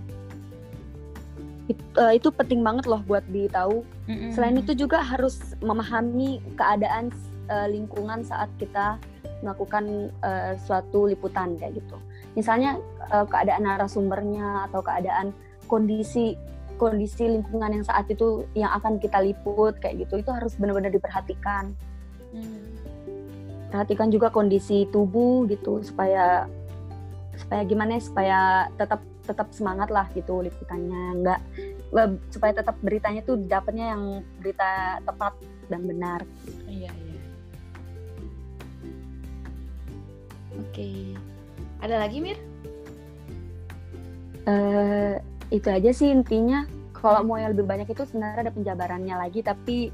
It, 1.71 1.79
uh, 1.95 2.11
itu 2.11 2.35
penting 2.35 2.59
banget 2.67 2.91
loh 2.91 3.07
buat 3.07 3.23
ditahu. 3.31 3.87
Mm-hmm. 4.11 4.31
Selain 4.35 4.59
itu 4.59 4.75
juga 4.75 4.99
harus 4.99 5.55
memahami 5.63 6.43
keadaan 6.59 7.15
uh, 7.47 7.71
lingkungan 7.71 8.27
saat 8.27 8.51
kita 8.59 8.99
melakukan 9.47 10.11
uh, 10.27 10.59
suatu 10.59 11.07
liputan 11.07 11.55
kayak 11.55 11.79
gitu. 11.79 11.97
Misalnya 12.33 12.81
uh, 13.13 13.27
keadaan 13.29 13.69
narasumbernya 13.69 14.71
atau 14.71 14.81
keadaan 14.81 15.37
kondisi 15.69 16.37
kondisi 16.81 17.29
lingkungan 17.31 17.79
yang 17.79 17.87
saat 17.87 18.11
itu 18.11 18.49
yang 18.59 18.75
akan 18.75 18.99
kita 18.99 19.23
liput 19.23 19.79
kayak 19.79 20.03
gitu 20.09 20.19
itu 20.19 20.31
harus 20.33 20.57
benar-benar 20.59 20.91
diperhatikan. 20.91 21.71
Mm. 22.35 22.73
Perhatikan 23.71 24.09
juga 24.13 24.29
kondisi 24.29 24.85
tubuh 24.91 25.47
gitu 25.47 25.81
supaya 25.85 26.49
supaya 27.39 27.63
gimana 27.65 27.97
ya 27.97 28.03
supaya 28.03 28.39
tetap 28.77 29.01
tetap 29.23 29.49
semangat 29.55 29.89
lah 29.89 30.11
gitu 30.13 30.43
liputannya 30.43 31.23
nggak 31.23 31.41
supaya 32.35 32.53
tetap 32.53 32.77
beritanya 32.83 33.23
tuh 33.23 33.39
dapatnya 33.39 33.95
yang 33.95 34.03
berita 34.43 34.99
tepat 35.07 35.33
dan 35.71 35.87
benar 35.87 36.21
iya 36.67 36.91
iya 36.91 37.23
oke 40.59 40.91
ada 41.83 41.99
lagi 41.99 42.23
mir? 42.23 42.39
Uh, 44.47 45.19
itu 45.51 45.69
aja 45.69 45.91
sih 45.91 46.09
intinya. 46.09 46.65
Kalau 46.95 47.27
mau 47.27 47.35
yang 47.35 47.53
lebih 47.53 47.67
banyak 47.67 47.91
itu 47.91 48.07
sebenarnya 48.07 48.49
ada 48.49 48.55
penjabarannya 48.55 49.15
lagi 49.19 49.43
tapi 49.43 49.91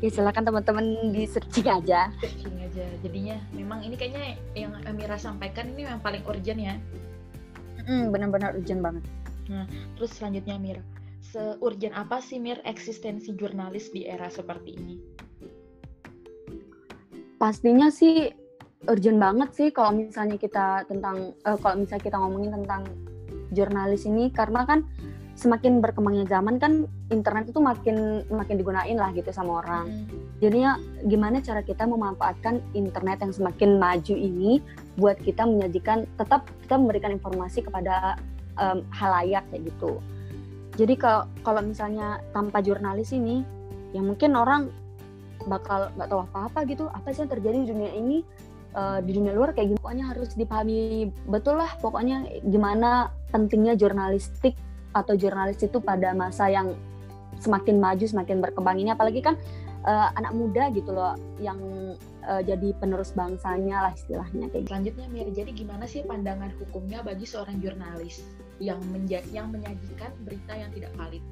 ya 0.00 0.08
silakan 0.08 0.48
teman-teman 0.48 1.12
di 1.12 1.28
searching 1.28 1.68
aja. 1.68 2.08
Searching 2.24 2.56
aja. 2.64 2.84
Jadinya 3.04 3.36
memang 3.52 3.84
ini 3.84 3.94
kayaknya 4.00 4.40
yang 4.56 4.72
Amira 4.88 5.20
sampaikan 5.20 5.76
ini 5.76 5.84
yang 5.84 6.00
paling 6.00 6.24
urgent 6.24 6.58
ya. 6.58 6.74
Mm, 7.84 8.08
benar-benar 8.08 8.56
urgent 8.56 8.80
banget. 8.80 9.04
Nah 9.52 9.68
terus 10.00 10.16
selanjutnya 10.16 10.56
Amira 10.56 10.84
seurgent 11.30 11.94
apa 11.94 12.18
sih 12.18 12.40
Mir 12.42 12.58
eksistensi 12.66 13.36
jurnalis 13.36 13.92
di 13.92 14.08
era 14.08 14.26
seperti 14.32 14.70
ini? 14.74 14.96
Pastinya 17.38 17.88
sih 17.88 18.28
urgent 18.90 19.22
banget 19.22 19.50
sih 19.54 19.68
kalau 19.70 19.94
misalnya 19.94 20.34
kita 20.34 20.82
tentang 20.90 21.32
uh, 21.46 21.54
kalau 21.62 21.78
misalnya 21.78 22.02
kita 22.02 22.18
ngomongin 22.18 22.50
tentang 22.58 22.82
jurnalis 23.54 24.02
ini 24.10 24.34
karena 24.34 24.66
kan 24.66 24.82
semakin 25.38 25.80
berkembangnya 25.80 26.28
zaman 26.28 26.60
kan 26.60 26.84
internet 27.08 27.48
itu 27.48 27.64
makin 27.64 28.26
makin 28.28 28.60
digunain 28.60 28.98
lah 28.98 29.08
gitu 29.16 29.32
sama 29.32 29.64
orang. 29.64 29.88
Hmm. 29.88 30.06
Jadinya 30.42 30.76
gimana 31.08 31.40
cara 31.40 31.64
kita 31.64 31.88
memanfaatkan 31.88 32.60
internet 32.76 33.24
yang 33.24 33.32
semakin 33.32 33.80
maju 33.80 34.14
ini 34.14 34.60
buat 35.00 35.16
kita 35.22 35.48
menyajikan 35.48 36.04
tetap 36.20 36.44
kita 36.66 36.76
memberikan 36.76 37.16
informasi 37.16 37.64
kepada 37.64 38.20
um, 38.60 38.84
halayak 38.92 39.46
kayak 39.48 39.72
gitu. 39.72 39.96
Jadi 40.76 40.94
kalau 41.00 41.24
kalau 41.40 41.64
misalnya 41.64 42.20
tanpa 42.36 42.60
jurnalis 42.60 43.16
ini, 43.16 43.40
ya 43.96 44.04
mungkin 44.04 44.36
orang 44.36 44.68
bakal 45.48 45.88
nggak 45.96 46.08
tahu 46.12 46.20
apa-apa 46.28 46.58
gitu. 46.68 46.84
Apa 46.92 47.16
sih 47.16 47.24
yang 47.24 47.32
terjadi 47.32 47.56
di 47.64 47.68
dunia 47.72 47.92
ini? 47.96 48.18
Uh, 48.70 49.02
di 49.02 49.18
dunia 49.18 49.34
luar 49.34 49.50
kayak 49.50 49.74
gini. 49.74 49.78
Pokoknya 49.82 50.14
harus 50.14 50.30
dipahami 50.38 51.10
betul 51.26 51.58
lah 51.58 51.74
pokoknya 51.82 52.22
gimana 52.46 53.10
pentingnya 53.34 53.74
jurnalistik 53.74 54.54
atau 54.94 55.18
jurnalis 55.18 55.58
itu 55.58 55.82
pada 55.82 56.14
masa 56.14 56.46
yang 56.46 56.78
semakin 57.42 57.82
maju 57.82 58.06
semakin 58.06 58.38
berkembang. 58.38 58.78
Ini 58.78 58.94
apalagi 58.94 59.26
kan 59.26 59.34
uh, 59.82 60.08
anak 60.14 60.32
muda 60.38 60.70
gitu 60.70 60.92
loh 60.94 61.18
yang 61.42 61.58
uh, 62.26 62.42
jadi 62.44 62.76
penerus 62.76 63.10
bangsanya 63.16 63.90
lah 63.90 63.92
istilahnya 63.96 64.46
kayak 64.52 64.62
gitu. 64.66 64.70
selanjutnya 64.70 65.06
Mir 65.10 65.28
jadi 65.32 65.50
gimana 65.50 65.84
sih 65.88 66.04
pandangan 66.04 66.52
hukumnya 66.60 67.02
bagi 67.02 67.26
seorang 67.26 67.58
jurnalis 67.58 68.22
yang 68.60 68.78
menja 68.92 69.24
yang 69.32 69.48
menyajikan 69.48 70.12
berita 70.22 70.52
yang 70.52 70.70
tidak 70.70 70.92
valid? 70.94 71.24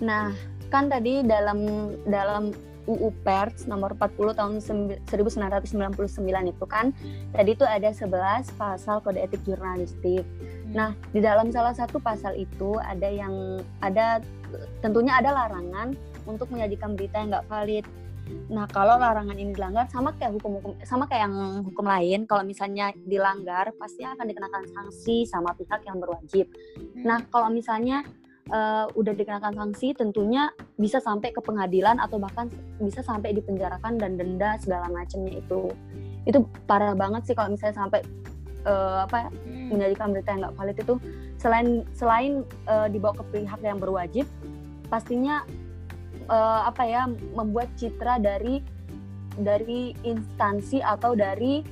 Nah 0.00 0.32
kan 0.70 0.86
tadi 0.86 1.26
dalam 1.26 1.90
dalam 2.06 2.54
UU 2.88 3.12
Pers 3.24 3.68
nomor 3.68 3.92
40 3.96 4.38
tahun 4.38 4.54
1999 4.60 5.08
itu 6.52 6.64
kan 6.68 6.92
tadi 7.34 7.50
itu 7.52 7.64
ada 7.66 7.90
11 7.92 8.56
pasal 8.56 9.04
kode 9.04 9.20
etik 9.20 9.42
jurnalistik. 9.44 10.24
Hmm. 10.24 10.72
Nah, 10.72 10.90
di 11.12 11.20
dalam 11.20 11.50
salah 11.50 11.74
satu 11.74 11.98
pasal 12.00 12.36
itu 12.36 12.78
ada 12.80 13.08
yang 13.08 13.60
ada 13.84 14.22
tentunya 14.80 15.18
ada 15.18 15.34
larangan 15.34 15.94
untuk 16.24 16.50
menyajikan 16.52 16.94
berita 16.94 17.20
yang 17.20 17.34
nggak 17.34 17.48
valid. 17.50 17.86
Nah, 18.46 18.62
kalau 18.70 18.94
larangan 18.94 19.34
ini 19.34 19.50
dilanggar 19.50 19.90
sama 19.90 20.14
kayak 20.14 20.38
hukum-hukum 20.38 20.78
sama 20.86 21.10
kayak 21.10 21.26
yang 21.26 21.66
hukum 21.66 21.82
lain, 21.82 22.30
kalau 22.30 22.46
misalnya 22.46 22.94
dilanggar 22.94 23.74
pasti 23.74 24.06
akan 24.06 24.22
dikenakan 24.22 24.70
sanksi 24.70 25.26
sama 25.26 25.50
pihak 25.58 25.82
yang 25.82 25.98
berwajib. 25.98 26.46
Hmm. 26.78 27.02
Nah, 27.02 27.18
kalau 27.26 27.50
misalnya 27.50 28.06
uh, 28.48 28.88
udah 28.96 29.12
dikenakan 29.12 29.52
sanksi 29.52 29.92
tentunya 29.92 30.48
bisa 30.80 30.98
sampai 30.98 31.30
ke 31.36 31.40
pengadilan 31.44 32.00
atau 32.00 32.16
bahkan 32.16 32.48
bisa 32.80 33.04
sampai 33.04 33.36
dipenjarakan 33.36 34.00
dan 34.00 34.16
denda 34.16 34.56
segala 34.56 34.88
macamnya 34.88 35.38
itu 35.38 35.68
itu 36.24 36.44
parah 36.64 36.96
banget 36.96 37.28
sih 37.28 37.34
kalau 37.36 37.52
misalnya 37.52 37.76
sampai 37.76 38.00
uh, 38.64 39.04
apa 39.04 39.28
hmm. 39.28 39.72
menjadikan 39.72 40.12
berita 40.12 40.28
yang 40.32 40.40
nggak 40.48 40.56
valid 40.56 40.76
itu 40.76 40.94
selain 41.40 41.68
selain 41.96 42.32
uh, 42.68 42.88
dibawa 42.88 43.16
ke 43.16 43.24
pihak 43.32 43.60
yang 43.64 43.80
berwajib 43.80 44.26
pastinya 44.92 45.44
uh, 46.28 46.68
apa 46.68 46.82
ya 46.84 47.08
membuat 47.36 47.70
citra 47.76 48.20
dari 48.20 48.60
dari 49.40 49.96
instansi 50.04 50.84
atau 50.84 51.16
dari 51.16 51.64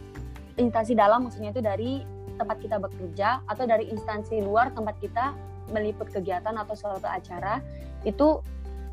instansi 0.56 0.96
dalam 0.96 1.28
maksudnya 1.28 1.52
itu 1.52 1.62
dari 1.62 1.92
tempat 2.38 2.62
kita 2.62 2.78
bekerja 2.78 3.42
atau 3.50 3.64
dari 3.66 3.90
instansi 3.90 4.40
luar 4.40 4.70
tempat 4.72 4.94
kita 5.02 5.34
meliput 5.72 6.08
kegiatan 6.08 6.54
atau 6.56 6.74
suatu 6.74 7.04
acara 7.04 7.60
itu 8.06 8.40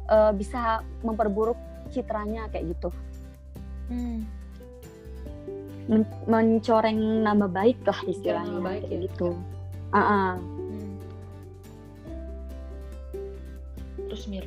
uh, 0.10 0.32
bisa 0.34 0.82
memperburuk 1.02 1.58
citranya 1.94 2.50
kayak 2.50 2.76
gitu. 2.78 2.90
Hmm. 3.90 4.26
Men 5.86 6.02
mencoreng 6.26 7.22
nama 7.22 7.46
baik 7.46 7.86
lah 7.86 8.00
istilahnya 8.10 8.58
nama 8.58 8.74
baik 8.74 8.84
kayak 8.90 8.98
ya. 8.98 9.06
gitu. 9.06 9.30
Uh 9.94 9.98
-uh. 9.98 10.32
Hmm. 10.42 10.94
Terus 14.10 14.24
Mir. 14.26 14.46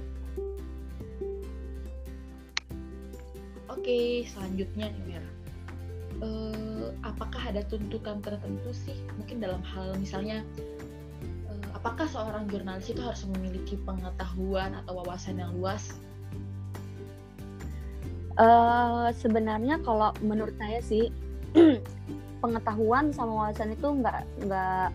Oke, 3.70 4.26
selanjutnya 4.26 4.90
nih 4.90 5.02
Mir. 5.06 5.24
Uh, 6.18 6.90
apakah 7.06 7.38
ada 7.46 7.62
tuntutan 7.70 8.18
tertentu 8.18 8.74
sih 8.74 8.98
mungkin 9.14 9.38
dalam 9.38 9.62
hal 9.62 9.94
misalnya 10.02 10.42
apakah 11.78 12.10
seorang 12.10 12.50
jurnalis 12.50 12.90
itu 12.90 12.98
harus 12.98 13.22
memiliki 13.30 13.78
pengetahuan 13.86 14.74
atau 14.82 14.98
wawasan 14.98 15.38
yang 15.38 15.54
luas? 15.54 15.94
Uh, 18.34 19.14
sebenarnya 19.14 19.78
kalau 19.86 20.10
menurut 20.22 20.54
saya 20.58 20.82
sih 20.82 21.10
pengetahuan 22.42 23.10
sama 23.10 23.46
wawasan 23.46 23.74
itu 23.74 23.86
nggak 23.86 24.22
nggak 24.46 24.86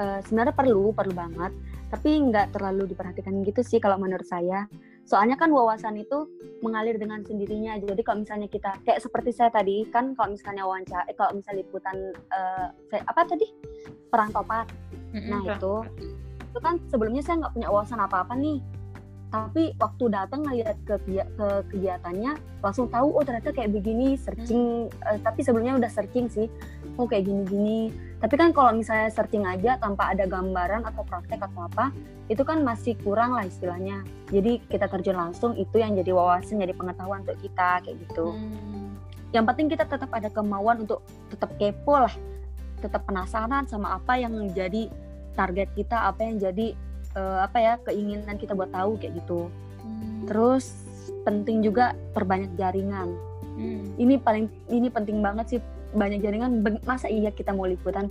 uh, 0.00 0.20
sebenarnya 0.24 0.56
perlu 0.56 0.96
perlu 0.96 1.12
banget. 1.12 1.52
Tapi 1.92 2.08
nggak 2.32 2.56
terlalu 2.56 2.88
diperhatikan 2.88 3.44
gitu 3.44 3.60
sih 3.60 3.76
kalau 3.76 4.00
menurut 4.00 4.24
saya. 4.24 4.64
Soalnya 5.04 5.36
kan 5.36 5.52
wawasan 5.52 6.00
itu 6.00 6.24
mengalir 6.64 6.96
dengan 6.96 7.20
sendirinya. 7.20 7.76
Jadi 7.76 8.00
kalau 8.00 8.24
misalnya 8.24 8.48
kita 8.48 8.80
kayak 8.80 9.04
seperti 9.04 9.28
saya 9.36 9.52
tadi 9.52 9.84
kan 9.92 10.16
kalau 10.16 10.32
misalnya 10.32 10.64
wawancara 10.64 11.04
eh, 11.04 11.16
kalau 11.20 11.36
misalnya 11.36 11.60
liputan 11.68 12.16
uh, 12.32 12.72
apa 12.96 13.20
tadi? 13.28 13.44
Perang 14.08 14.32
topat 14.32 14.72
mm-hmm, 15.12 15.30
nah 15.30 15.40
itu 15.56 15.74
itu 16.52 16.60
kan 16.60 16.76
sebelumnya 16.92 17.24
saya 17.24 17.40
nggak 17.40 17.54
punya 17.56 17.68
wawasan 17.72 18.00
apa 18.04 18.28
apa 18.28 18.36
nih. 18.36 18.60
Tapi 19.32 19.72
waktu 19.80 20.12
datang 20.12 20.44
ngeliat 20.44 20.76
ke, 20.84 21.00
ke 21.08 21.48
kegiatannya 21.72 22.36
langsung 22.60 22.92
tahu 22.92 23.16
oh 23.16 23.24
ternyata 23.24 23.48
kayak 23.56 23.72
begini 23.72 24.20
searching. 24.20 24.92
Hmm. 24.92 25.16
uh, 25.16 25.18
tapi 25.24 25.40
sebelumnya 25.40 25.80
udah 25.80 25.88
searching 25.88 26.28
sih. 26.28 26.52
Oh 27.00 27.08
kayak 27.08 27.24
gini-gini. 27.24 27.88
Tapi 28.20 28.36
kan 28.36 28.52
kalau 28.52 28.76
misalnya 28.76 29.08
searching 29.08 29.48
aja 29.48 29.80
tanpa 29.80 30.12
ada 30.12 30.28
gambaran 30.28 30.84
atau 30.84 31.00
praktek 31.08 31.40
atau 31.40 31.64
apa 31.64 31.88
itu 32.28 32.44
kan 32.44 32.60
masih 32.60 32.92
kurang 33.00 33.32
lah 33.32 33.48
istilahnya. 33.48 34.04
Jadi 34.28 34.60
kita 34.68 34.84
terjun 34.92 35.16
langsung 35.16 35.56
itu 35.56 35.80
yang 35.80 35.96
jadi 35.96 36.12
wawasan 36.12 36.60
jadi 36.60 36.76
pengetahuan 36.76 37.24
untuk 37.24 37.40
kita 37.40 37.80
kayak 37.80 37.96
gitu. 38.04 38.36
Hmm. 38.36 38.60
yang 39.32 39.48
penting 39.48 39.72
kita 39.72 39.88
tetap 39.88 40.12
ada 40.12 40.28
kemauan 40.28 40.84
untuk 40.84 41.00
tetap 41.32 41.56
kepo 41.56 42.04
lah 42.04 42.12
tetap 42.82 43.06
penasaran 43.06 43.64
sama 43.70 43.96
apa 43.96 44.18
yang 44.18 44.34
menjadi 44.34 44.90
target 45.38 45.70
kita 45.78 46.10
apa 46.10 46.26
yang 46.26 46.36
jadi 46.42 46.76
uh, 47.16 47.46
apa 47.46 47.58
ya 47.58 47.72
keinginan 47.86 48.36
kita 48.36 48.52
buat 48.52 48.72
tahu 48.72 48.98
kayak 49.00 49.22
gitu. 49.22 49.48
Hmm. 49.82 50.30
terus 50.30 50.78
penting 51.26 51.62
juga 51.62 51.94
perbanyak 52.14 52.54
jaringan. 52.54 53.10
Hmm. 53.52 53.84
ini 54.00 54.16
paling 54.16 54.48
ini 54.72 54.88
penting 54.88 55.20
banget 55.20 55.58
sih 55.58 55.60
banyak 55.92 56.24
jaringan. 56.24 56.64
Masa 56.88 57.10
iya 57.10 57.28
kita 57.34 57.52
mau 57.52 57.68
liputan 57.68 58.08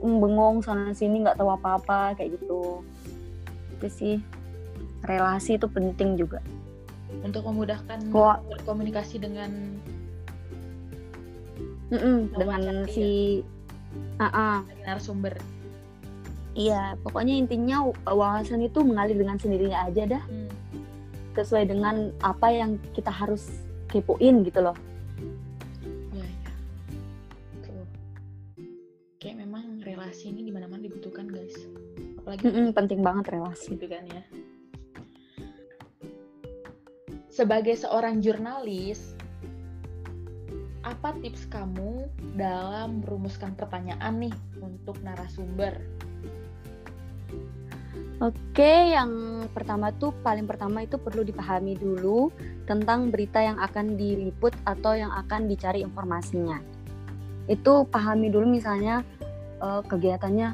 bengong 0.00 0.60
sana 0.60 0.92
sini 0.92 1.24
nggak 1.24 1.36
tahu 1.36 1.52
apa 1.52 1.68
apa 1.80 1.98
kayak 2.16 2.40
gitu. 2.40 2.80
Itu 3.76 3.88
sih. 3.90 4.16
Relasi 5.04 5.60
itu 5.60 5.68
penting 5.68 6.16
juga. 6.16 6.40
Untuk 7.20 7.44
memudahkan 7.44 8.08
Kok, 8.08 8.38
berkomunikasi 8.48 9.20
dengan 9.20 9.52
mm 11.92 11.98
-mm, 12.00 12.18
dengan 12.32 12.88
si 12.88 13.40
uh 13.40 13.53
-uh. 14.18 14.62
narasumber 14.86 15.34
Iya, 16.54 16.94
pokoknya 17.02 17.34
intinya 17.34 17.90
wawasan 18.06 18.62
itu 18.62 18.78
mengalir 18.86 19.18
dengan 19.18 19.34
sendirinya 19.34 19.90
aja 19.90 20.06
dah. 20.06 20.22
Hmm. 20.30 20.50
Sesuai 21.34 21.66
dengan 21.66 22.14
apa 22.22 22.46
yang 22.46 22.78
kita 22.94 23.10
harus 23.10 23.50
kepoin 23.90 24.46
gitu 24.46 24.62
loh. 24.62 24.78
Iya, 26.14 26.22
iya. 26.30 26.52
Tuh. 27.66 27.86
Kayak 29.18 29.42
memang 29.42 29.82
relasi 29.82 30.30
ini 30.30 30.46
di 30.46 30.54
mana-mana 30.54 30.86
dibutuhkan 30.86 31.26
guys. 31.26 31.58
Apalagi 32.22 32.46
mm 32.46 32.54
-mm, 32.54 32.66
penting 32.70 33.02
banget 33.02 33.34
relasi. 33.34 33.74
Gitu 33.74 33.90
kan 33.90 34.06
ya. 34.06 34.22
Sebagai 37.34 37.74
seorang 37.74 38.22
jurnalis, 38.22 39.13
apa 40.84 41.16
tips 41.24 41.48
kamu 41.48 42.04
dalam 42.36 43.00
merumuskan 43.00 43.56
pertanyaan 43.56 44.28
nih 44.28 44.34
untuk 44.60 45.00
narasumber 45.00 45.80
Oke, 48.22 48.94
yang 48.94 49.42
pertama 49.50 49.90
tuh 49.90 50.14
paling 50.22 50.46
pertama 50.46 50.86
itu 50.86 50.94
perlu 51.02 51.26
dipahami 51.26 51.74
dulu 51.74 52.30
tentang 52.62 53.10
berita 53.10 53.42
yang 53.42 53.58
akan 53.58 53.98
diliput 53.98 54.54
atau 54.62 54.94
yang 54.94 55.10
akan 55.10 55.50
dicari 55.50 55.82
informasinya. 55.82 56.62
Itu 57.50 57.90
pahami 57.90 58.30
dulu 58.30 58.46
misalnya 58.46 59.02
uh, 59.58 59.82
kegiatannya, 59.82 60.48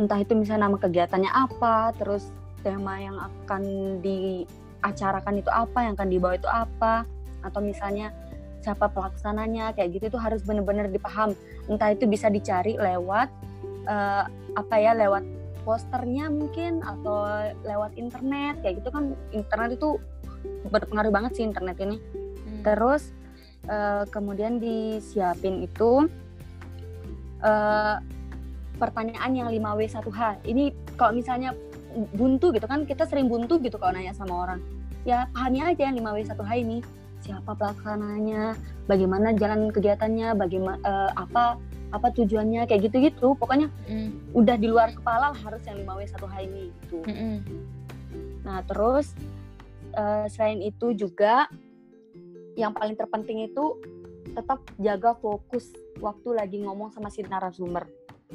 entah 0.00 0.18
itu 0.18 0.32
misalnya 0.32 0.66
nama 0.72 0.80
kegiatannya 0.80 1.28
apa, 1.28 1.92
terus 2.00 2.32
tema 2.64 2.96
yang 2.96 3.20
akan 3.20 3.62
diacarakan 4.00 5.44
itu 5.44 5.50
apa, 5.52 5.78
yang 5.84 5.94
akan 6.00 6.08
dibawa 6.08 6.40
itu 6.40 6.48
apa, 6.48 7.04
atau 7.44 7.60
misalnya 7.60 8.16
siapa 8.64 8.88
pelaksananya, 8.88 9.76
kayak 9.76 10.00
gitu 10.00 10.16
itu 10.16 10.18
harus 10.18 10.40
benar-benar 10.40 10.88
dipaham. 10.88 11.36
Entah 11.68 11.92
itu 11.92 12.08
bisa 12.08 12.32
dicari 12.32 12.80
lewat 12.80 13.28
uh, 13.84 14.24
apa 14.56 14.74
ya, 14.80 14.96
lewat 14.96 15.22
posternya 15.64 16.28
mungkin 16.28 16.84
atau 16.84 17.24
lewat 17.64 17.96
internet 17.96 18.60
kayak 18.60 18.84
gitu 18.84 18.88
kan 18.92 19.16
internet 19.32 19.80
itu 19.80 19.96
berpengaruh 20.68 21.08
banget 21.08 21.40
sih 21.40 21.44
internet 21.44 21.80
ini 21.80 21.96
hmm. 21.96 22.62
terus 22.62 23.10
uh, 23.66 24.04
kemudian 24.12 24.60
disiapin 24.60 25.64
itu 25.64 26.06
uh, 27.40 27.96
pertanyaan 28.76 29.32
yang 29.32 29.48
5W1H 29.48 30.44
ini 30.44 30.76
kalau 31.00 31.16
misalnya 31.16 31.56
buntu 32.12 32.52
gitu 32.52 32.68
kan 32.68 32.84
kita 32.84 33.08
sering 33.08 33.32
buntu 33.32 33.56
gitu 33.64 33.80
kalau 33.80 33.96
nanya 33.96 34.12
sama 34.12 34.44
orang 34.44 34.60
ya 35.08 35.30
pahami 35.32 35.64
aja 35.64 35.88
yang 35.88 35.96
5W1H 35.96 36.52
ini 36.60 36.78
siapa 37.24 37.56
pelaksananya 37.56 38.52
bagaimana 38.84 39.32
jalan 39.32 39.72
kegiatannya 39.72 40.36
bagaimana 40.36 40.78
uh, 40.84 41.10
apa 41.16 41.56
apa 41.94 42.08
tujuannya 42.12 42.68
kayak 42.68 42.92
gitu-gitu 42.92 43.32
pokoknya 43.40 43.72
mm. 43.88 44.36
udah 44.36 44.56
di 44.60 44.68
luar 44.68 44.92
kepala 44.92 45.32
harus 45.32 45.64
yang 45.64 45.80
5W 45.88 46.00
1H 46.04 46.34
ini 46.44 46.62
gitu 46.68 46.98
mm 47.00 47.16
-mm. 47.16 47.36
nah 48.44 48.60
terus 48.68 49.16
uh, 49.96 50.28
selain 50.28 50.60
itu 50.60 50.92
juga 50.92 51.48
yang 52.60 52.76
paling 52.76 52.94
terpenting 52.94 53.48
itu 53.48 53.80
tetap 54.36 54.60
jaga 54.76 55.16
fokus 55.16 55.72
waktu 56.02 56.28
lagi 56.36 56.58
ngomong 56.60 56.92
sama 56.92 57.08
si 57.08 57.24
narasumber 57.24 57.86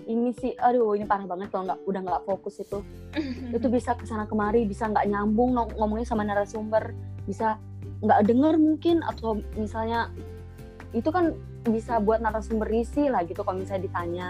ini 0.08 0.32
sih 0.34 0.56
aduh 0.56 0.96
ini 0.96 1.04
parah 1.04 1.28
banget 1.28 1.52
kalau 1.52 1.68
nggak 1.68 1.80
udah 1.84 2.02
nggak 2.08 2.24
fokus 2.24 2.64
itu 2.64 2.80
itu 3.56 3.68
bisa 3.68 3.94
ke 3.94 4.08
sana 4.08 4.24
kemari 4.26 4.64
bisa 4.64 4.88
nggak 4.88 5.06
nyambung 5.06 5.54
ngomongnya 5.76 6.08
sama 6.08 6.24
narasumber 6.24 6.96
bisa 7.28 7.60
nggak 8.00 8.32
denger 8.32 8.56
mungkin 8.56 9.04
atau 9.04 9.44
misalnya 9.60 10.08
itu 10.96 11.10
kan 11.12 11.36
bisa 11.68 12.00
buat 12.00 12.24
narasumber 12.24 12.72
isi 12.72 13.12
lah 13.12 13.22
gitu 13.28 13.44
kalau 13.44 13.62
misalnya 13.62 13.84
ditanya 13.86 14.30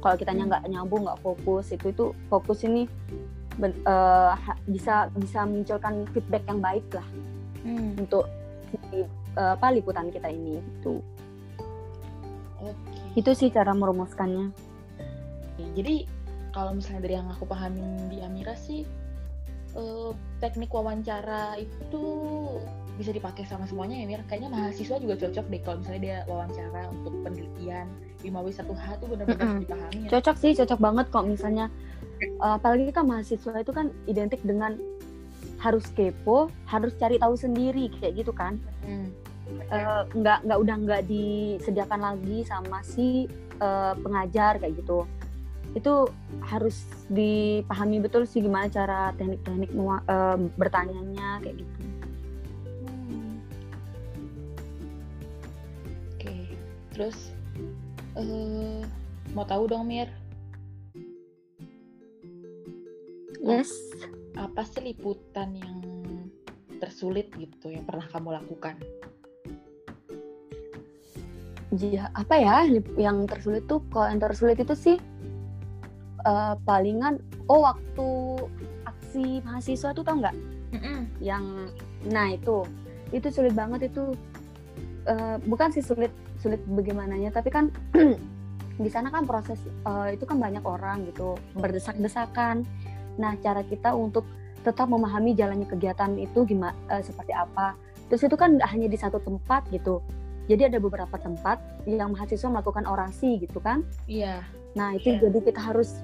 kalau 0.00 0.16
kitanya 0.16 0.44
nggak 0.48 0.64
nyambung 0.68 1.04
nggak 1.06 1.20
fokus 1.20 1.70
itu 1.70 1.92
itu 1.92 2.04
fokus 2.32 2.64
ini 2.64 2.88
ben, 3.60 3.72
uh, 3.86 4.34
bisa 4.66 5.12
bisa 5.14 5.46
munculkan 5.46 6.08
feedback 6.10 6.42
yang 6.48 6.58
baik 6.58 6.84
lah 6.90 7.06
hmm. 7.62 8.00
untuk 8.00 8.26
si, 8.72 9.04
uh, 9.38 9.54
apa 9.54 9.70
liputan 9.70 10.10
kita 10.10 10.32
ini 10.32 10.58
itu 10.58 10.98
okay. 12.58 12.74
itu 13.20 13.30
sih 13.36 13.48
cara 13.52 13.70
merumuskannya 13.76 14.50
jadi 15.76 16.08
kalau 16.50 16.74
misalnya 16.74 17.00
dari 17.06 17.14
yang 17.18 17.28
aku 17.30 17.44
pahamin 17.46 18.10
di 18.10 18.18
Amira 18.22 18.58
sih 18.58 18.82
uh, 19.78 20.10
teknik 20.42 20.70
wawancara 20.74 21.58
itu 21.58 22.02
bisa 22.94 23.10
dipakai 23.10 23.42
sama 23.46 23.66
semuanya 23.66 23.98
ya 23.98 24.06
Mir 24.06 24.22
kayaknya 24.30 24.50
mahasiswa 24.54 24.96
juga 25.02 25.14
cocok 25.18 25.46
deh 25.50 25.60
kalau 25.66 25.76
misalnya 25.82 26.02
dia 26.02 26.18
wawancara 26.30 26.82
untuk 26.94 27.14
penelitian 27.26 27.86
5W1H 28.22 28.86
tuh 29.02 29.06
benar-benar 29.10 29.42
mm 29.42 29.50
-hmm. 29.50 29.62
dipahami 29.66 29.98
ya. 30.06 30.10
cocok 30.14 30.36
sih 30.38 30.52
cocok 30.54 30.78
banget 30.78 31.06
kok 31.10 31.24
misalnya 31.26 31.66
uh, 32.38 32.54
apalagi 32.56 32.94
kan 32.94 33.04
mahasiswa 33.10 33.52
itu 33.58 33.72
kan 33.74 33.86
identik 34.06 34.40
dengan 34.46 34.78
harus 35.58 35.86
kepo 35.96 36.52
harus 36.70 36.94
cari 37.00 37.18
tahu 37.18 37.34
sendiri 37.34 37.90
kayak 37.98 38.22
gitu 38.22 38.30
kan 38.30 38.62
mm. 38.86 39.08
uh, 39.74 40.06
nggak 40.14 40.46
nggak 40.46 40.58
udah 40.62 40.76
nggak 40.86 41.02
disediakan 41.10 42.00
lagi 42.00 42.46
sama 42.46 42.78
si 42.86 43.26
uh, 43.58 43.98
pengajar 43.98 44.62
kayak 44.62 44.78
gitu 44.78 45.02
itu 45.74 46.06
harus 46.46 46.86
dipahami 47.10 47.98
betul 47.98 48.22
sih 48.22 48.38
gimana 48.38 48.70
cara 48.70 49.10
teknik-teknik 49.18 49.74
uh, 49.74 50.38
bertanyanya 50.54 51.42
kayak 51.42 51.58
gitu 51.58 51.83
Terus 56.94 57.34
uh, 58.14 58.86
mau 59.34 59.42
tahu 59.42 59.66
dong 59.66 59.90
Mir? 59.90 60.06
Yes. 63.42 63.74
Apa 64.38 64.62
sih 64.62 64.94
liputan 64.94 65.58
yang 65.58 65.82
tersulit 66.78 67.28
gitu 67.34 67.74
yang 67.74 67.82
pernah 67.84 68.06
kamu 68.08 68.38
lakukan? 68.38 68.78
Ya, 71.74 72.06
apa 72.14 72.38
ya 72.38 72.70
yang 72.94 73.26
tersulit 73.26 73.66
tuh 73.66 73.82
kalau 73.90 74.06
yang 74.06 74.22
tersulit 74.22 74.62
itu 74.62 74.78
sih 74.78 74.96
uh, 76.22 76.54
palingan 76.62 77.18
oh 77.50 77.66
waktu 77.66 78.08
aksi 78.86 79.42
mahasiswa 79.42 79.90
tuh 79.90 80.06
tau 80.06 80.22
nggak? 80.22 80.36
Mm 80.70 80.80
-mm. 80.80 80.98
Yang 81.18 81.44
nah 82.06 82.30
itu 82.30 82.62
itu 83.10 83.26
sulit 83.34 83.52
banget 83.58 83.90
itu 83.90 84.14
uh, 85.10 85.36
bukan 85.42 85.74
sih 85.74 85.82
sulit 85.82 86.14
sulit 86.44 86.60
bagaimananya. 86.68 87.32
Tapi 87.32 87.48
kan 87.48 87.72
di 88.84 88.90
sana 88.92 89.08
kan 89.08 89.24
proses 89.24 89.56
uh, 89.88 90.12
itu 90.12 90.28
kan 90.28 90.36
banyak 90.36 90.60
orang 90.60 91.08
gitu 91.08 91.40
berdesak-desakan. 91.56 92.68
Nah 93.16 93.32
cara 93.40 93.64
kita 93.64 93.96
untuk 93.96 94.28
tetap 94.60 94.88
memahami 94.92 95.32
jalannya 95.32 95.64
kegiatan 95.64 96.12
itu 96.20 96.44
gimana 96.44 96.76
uh, 96.92 97.00
seperti 97.00 97.32
apa. 97.32 97.72
Terus 98.12 98.28
itu 98.28 98.36
kan 98.36 98.60
hanya 98.60 98.92
di 98.92 99.00
satu 99.00 99.16
tempat 99.24 99.64
gitu. 99.72 100.04
Jadi 100.44 100.68
ada 100.68 100.76
beberapa 100.76 101.16
tempat 101.16 101.56
yang 101.88 102.12
mahasiswa 102.12 102.52
melakukan 102.52 102.84
orasi 102.84 103.40
gitu 103.40 103.64
kan. 103.64 103.80
Iya. 104.04 104.44
Nah 104.76 104.92
itu 104.92 105.16
yeah. 105.16 105.20
jadi 105.28 105.38
kita 105.40 105.60
harus 105.72 105.96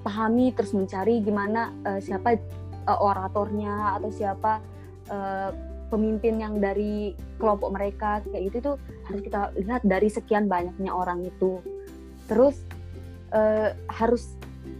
pahami 0.00 0.50
terus 0.56 0.72
mencari 0.72 1.20
gimana 1.20 1.70
uh, 1.84 2.00
siapa 2.00 2.40
uh, 2.88 2.98
oratornya 2.98 4.00
atau 4.00 4.10
siapa 4.10 4.58
uh, 5.12 5.50
pemimpin 5.92 6.40
yang 6.40 6.56
dari 6.56 7.12
kelompok 7.36 7.76
mereka 7.76 8.24
kayak 8.24 8.48
gitu 8.48 8.72
tuh 8.72 8.76
harus 9.04 9.20
kita 9.20 9.52
lihat 9.60 9.84
dari 9.84 10.08
sekian 10.08 10.48
banyaknya 10.48 10.88
orang 10.88 11.28
itu. 11.28 11.60
Terus 12.24 12.64
uh, 13.36 13.76
harus 13.92 14.32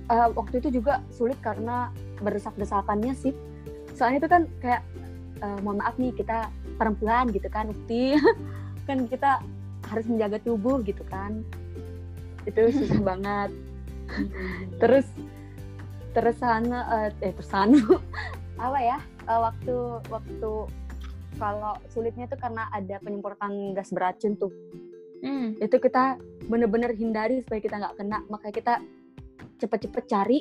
uh, 0.08 0.32
waktu 0.32 0.64
itu 0.64 0.80
juga 0.80 1.04
sulit 1.12 1.36
karena 1.44 1.92
berdesak-desakannya 2.24 3.12
sih. 3.12 3.36
Soalnya 3.92 4.24
itu 4.24 4.30
kan 4.32 4.42
kayak 4.64 4.82
uh, 5.44 5.60
mohon 5.60 5.84
maaf 5.84 6.00
nih 6.00 6.16
kita 6.16 6.48
perempuan 6.80 7.28
gitu 7.28 7.52
kan 7.52 7.68
Ukti. 7.68 8.16
Kan 8.82 9.06
kita 9.06 9.38
harus 9.86 10.10
menjaga 10.10 10.42
tubuh 10.42 10.82
gitu 10.82 11.06
kan. 11.06 11.46
Itu 12.42 12.66
susah 12.74 12.98
banget. 13.14 13.54
Terus 14.82 15.06
terus 16.12 16.36
sana 16.42 16.78
uh, 16.90 17.08
eh 17.22 17.30
terus 17.30 17.48
sana 17.48 17.78
apa 18.64 18.78
ya 18.78 18.98
uh, 19.30 19.48
waktu 19.48 19.76
waktu 20.12 20.50
kalau 21.42 21.74
sulitnya 21.90 22.30
itu 22.30 22.38
karena 22.38 22.70
ada 22.70 23.02
penyemprotan 23.02 23.74
gas 23.74 23.90
beracun 23.90 24.38
tuh 24.38 24.54
hmm. 25.26 25.58
itu 25.58 25.76
kita 25.82 26.22
bener-bener 26.46 26.94
hindari 26.94 27.42
supaya 27.42 27.58
kita 27.58 27.82
nggak 27.82 27.94
kena 27.98 28.22
makanya 28.30 28.54
kita 28.54 28.74
cepet-cepet 29.58 30.04
cari 30.06 30.38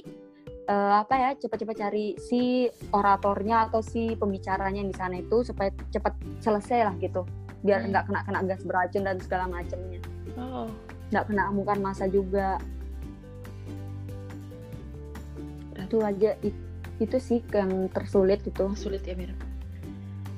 uh, 0.69 1.01
apa 1.01 1.15
ya 1.17 1.29
cepet-cepet 1.41 1.77
cari 1.81 2.05
si 2.21 2.69
oratornya 2.93 3.65
atau 3.65 3.81
si 3.81 4.13
pembicaranya 4.13 4.85
di 4.85 4.93
sana 4.93 5.17
itu 5.17 5.41
supaya 5.41 5.73
cepat 5.89 6.13
selesai 6.37 6.85
lah 6.85 6.95
gitu 7.01 7.25
biar 7.65 7.81
hmm. 7.81 7.89
nggak 7.97 8.03
hmm. 8.05 8.13
kena 8.13 8.21
kena 8.29 8.39
gas 8.45 8.61
beracun 8.61 9.01
dan 9.01 9.17
segala 9.17 9.45
macamnya 9.49 9.97
oh. 10.37 10.69
nggak 11.09 11.25
kena 11.33 11.49
amukan 11.49 11.79
masa 11.81 12.05
juga 12.05 12.61
itu 15.81 15.97
aja 16.05 16.37
itu 17.01 17.17
sih 17.17 17.41
yang 17.51 17.89
tersulit 17.89 18.45
itu 18.45 18.69
sulit 18.79 19.01
ya 19.03 19.17
Mira 19.17 19.50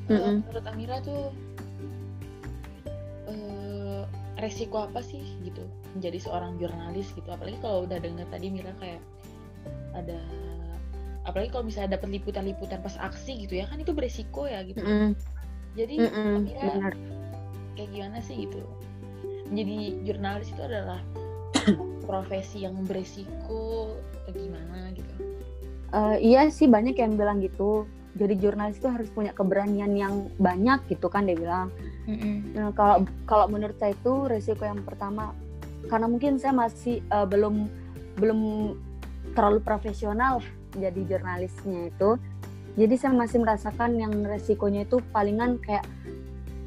mm 0.09 0.17
-hmm. 0.17 0.35
menurut 0.47 0.65
Amira 0.67 0.97
tuh 1.03 1.31
uh, 3.29 4.03
resiko 4.39 4.83
apa 4.83 4.99
sih 4.99 5.23
gitu 5.45 5.63
menjadi 5.95 6.19
seorang 6.19 6.57
jurnalis 6.59 7.11
gitu 7.13 7.27
apalagi 7.29 7.57
kalau 7.61 7.85
udah 7.85 7.97
dengar 8.01 8.27
tadi 8.33 8.49
Mira 8.49 8.73
kayak 8.81 9.01
ada 9.93 10.19
apalagi 11.23 11.55
kalau 11.55 11.65
misalnya 11.67 11.95
dapat 11.95 12.19
liputan-liputan 12.19 12.83
pas 12.83 12.99
aksi 12.99 13.47
gitu 13.47 13.63
ya 13.63 13.65
kan 13.69 13.79
itu 13.79 13.95
beresiko 13.95 14.43
ya 14.49 14.63
gitu 14.67 14.83
mm 14.83 14.87
-hmm. 14.87 15.09
jadi 15.79 15.95
mm. 16.03 16.35
Amira 16.43 16.63
Benar. 16.67 16.93
kayak 17.79 17.89
gimana 17.95 18.17
sih 18.19 18.35
gitu 18.43 18.59
menjadi 19.47 19.77
jurnalis 20.03 20.47
itu 20.51 20.61
adalah 20.61 20.99
profesi 22.09 22.67
yang 22.67 22.75
beresiko 22.83 23.95
atau 24.27 24.31
gimana 24.35 24.91
gitu 24.91 25.13
uh, 25.95 26.17
iya 26.19 26.51
sih 26.51 26.67
banyak 26.67 26.99
yang 26.99 27.15
bilang 27.15 27.39
gitu 27.39 27.87
jadi 28.13 28.33
jurnalis 28.37 28.77
itu 28.77 28.89
harus 28.89 29.09
punya 29.09 29.33
keberanian 29.33 29.93
yang 29.97 30.29
banyak 30.37 30.85
gitu 30.89 31.09
kan 31.09 31.25
dia 31.25 31.37
bilang 31.37 31.73
mm-hmm. 32.05 32.35
nah, 32.53 32.71
kalau 32.77 33.05
kalau 33.25 33.45
menurut 33.49 33.77
saya 33.81 33.97
itu 33.97 34.29
resiko 34.29 34.63
yang 34.65 34.81
pertama 34.85 35.33
karena 35.89 36.07
mungkin 36.07 36.37
saya 36.37 36.53
masih 36.53 37.01
uh, 37.09 37.25
belum 37.25 37.67
belum 38.21 38.39
terlalu 39.33 39.59
profesional 39.65 40.39
jadi 40.77 41.01
jurnalisnya 41.09 41.89
itu 41.89 42.21
jadi 42.73 42.93
saya 42.97 43.13
masih 43.13 43.41
merasakan 43.41 43.97
yang 44.01 44.13
resikonya 44.25 44.85
itu 44.85 45.01
palingan 45.13 45.61
kayak 45.61 45.85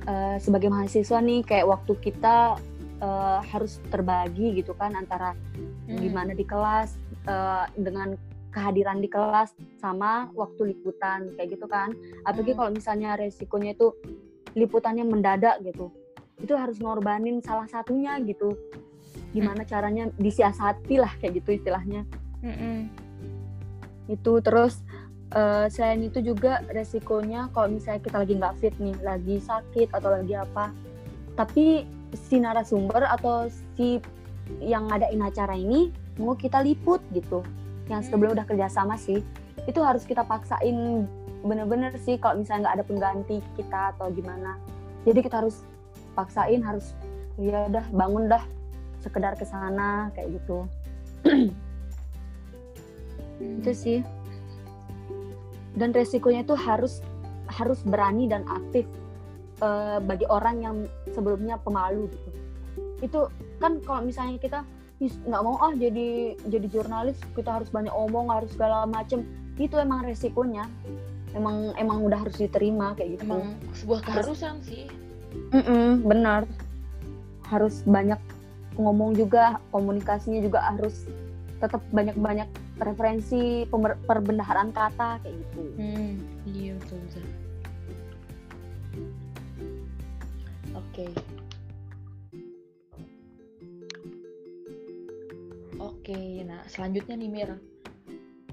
uh, 0.07 0.39
sebagai 0.39 0.71
mahasiswa 0.71 1.19
nih 1.23 1.43
kayak 1.47 1.67
waktu 1.67 1.93
kita 2.03 2.59
uh, 3.03 3.41
harus 3.43 3.79
terbagi 3.91 4.63
gitu 4.63 4.75
kan 4.75 4.95
antara 4.95 5.35
hmm. 5.87 5.99
gimana 5.99 6.33
di 6.35 6.47
kelas 6.47 6.95
uh, 7.27 7.67
dengan 7.75 8.15
kehadiran 8.57 9.05
di 9.05 9.13
kelas 9.13 9.53
sama 9.77 10.33
waktu 10.33 10.73
liputan 10.73 11.37
kayak 11.37 11.61
gitu 11.61 11.69
kan 11.69 11.93
apalagi 12.25 12.57
hmm. 12.57 12.59
kalau 12.65 12.71
misalnya 12.73 13.21
resikonya 13.21 13.77
itu 13.77 13.93
liputannya 14.57 15.05
mendadak 15.05 15.61
gitu 15.61 15.93
itu 16.41 16.57
harus 16.57 16.81
ngorbanin 16.81 17.45
salah 17.45 17.69
satunya 17.69 18.17
gitu 18.25 18.57
gimana 19.37 19.61
hmm. 19.61 19.69
caranya 19.69 20.05
disiasati 20.17 20.97
lah 20.97 21.13
kayak 21.21 21.45
gitu 21.45 21.61
istilahnya 21.61 22.09
hmm. 22.41 22.89
itu 24.09 24.33
terus 24.41 24.81
uh, 25.37 25.69
selain 25.69 26.09
itu 26.09 26.25
juga 26.25 26.65
resikonya 26.73 27.53
kalau 27.53 27.69
misalnya 27.69 28.01
kita 28.01 28.17
lagi 28.25 28.35
nggak 28.41 28.57
fit 28.57 28.75
nih 28.81 28.97
lagi 29.05 29.37
sakit 29.37 29.93
atau 29.93 30.09
lagi 30.17 30.33
apa 30.33 30.73
tapi 31.37 31.85
si 32.17 32.41
narasumber 32.41 33.05
atau 33.05 33.53
si 33.77 34.01
yang 34.65 34.89
ngadain 34.89 35.21
acara 35.21 35.53
ini 35.53 35.93
mau 36.17 36.33
kita 36.33 36.65
liput 36.65 37.05
gitu 37.13 37.45
yang 37.87 38.03
sebelum 38.03 38.35
udah 38.35 38.47
kerjasama 38.47 38.99
sih 38.99 39.23
itu 39.67 39.81
harus 39.83 40.03
kita 40.07 40.23
paksain 40.27 41.07
bener-bener 41.47 41.95
sih 42.03 42.19
kalau 42.19 42.43
misalnya 42.43 42.71
nggak 42.71 42.77
ada 42.83 42.85
pengganti 42.87 43.37
kita 43.55 43.81
atau 43.95 44.11
gimana. 44.11 44.59
Jadi 45.07 45.23
kita 45.23 45.43
harus 45.43 45.63
paksain 46.19 46.63
harus 46.63 46.97
ya 47.39 47.71
udah 47.71 47.85
bangun 47.95 48.27
dah 48.27 48.43
sekedar 49.05 49.39
ke 49.39 49.47
sana 49.47 50.11
kayak 50.17 50.43
gitu. 50.43 50.67
Hmm. 53.37 53.61
itu 53.63 53.73
sih. 53.77 53.99
Dan 55.77 55.93
resikonya 55.93 56.43
itu 56.43 56.57
harus 56.57 57.05
harus 57.47 57.85
berani 57.85 58.27
dan 58.27 58.43
aktif 58.49 58.89
uh, 59.61 60.01
bagi 60.03 60.25
orang 60.27 60.57
yang 60.65 60.77
sebelumnya 61.13 61.61
pemalu 61.61 62.09
gitu. 62.11 62.31
Itu 63.05 63.21
kan 63.61 63.79
kalau 63.85 64.09
misalnya 64.09 64.41
kita 64.41 64.61
nggak 65.01 65.43
mau 65.45 65.61
ah 65.61 65.77
jadi 65.77 66.41
jadi 66.49 66.67
jurnalis 66.73 67.21
kita 67.37 67.61
harus 67.61 67.69
banyak 67.69 67.93
omong 67.93 68.33
harus 68.33 68.49
segala 68.53 68.89
macem. 68.89 69.25
Itu 69.61 69.77
emang 69.77 70.05
resikonya. 70.05 70.65
Emang 71.37 71.77
emang 71.77 72.01
udah 72.05 72.25
harus 72.25 72.37
diterima 72.41 72.97
kayak 72.97 73.21
gitu. 73.21 73.29
Emang 73.29 73.61
sebuah 73.77 74.01
keharusan 74.05 74.57
harus, 74.61 74.69
sih. 74.69 74.85
Mm 75.53 75.63
-mm, 75.65 75.89
benar. 76.09 76.43
Harus 77.49 77.85
banyak 77.85 78.21
ngomong 78.77 79.17
juga 79.17 79.61
komunikasinya 79.73 80.41
juga 80.41 80.65
harus 80.65 81.09
tetap 81.57 81.81
banyak-banyak 81.93 82.49
referensi 82.81 83.65
perbendaharaan 84.05 84.73
kata 84.73 85.21
kayak 85.25 85.37
gitu. 85.41 85.63
Hmm, 85.81 86.21
iya 86.45 86.77
betul 86.77 87.01
betul 87.09 87.25
oke. 90.77 90.93
okay. 90.93 91.46
Oke, 96.07 96.47
nah 96.47 96.63
selanjutnya 96.71 97.19
nih 97.19 97.27
Mir, 97.27 97.51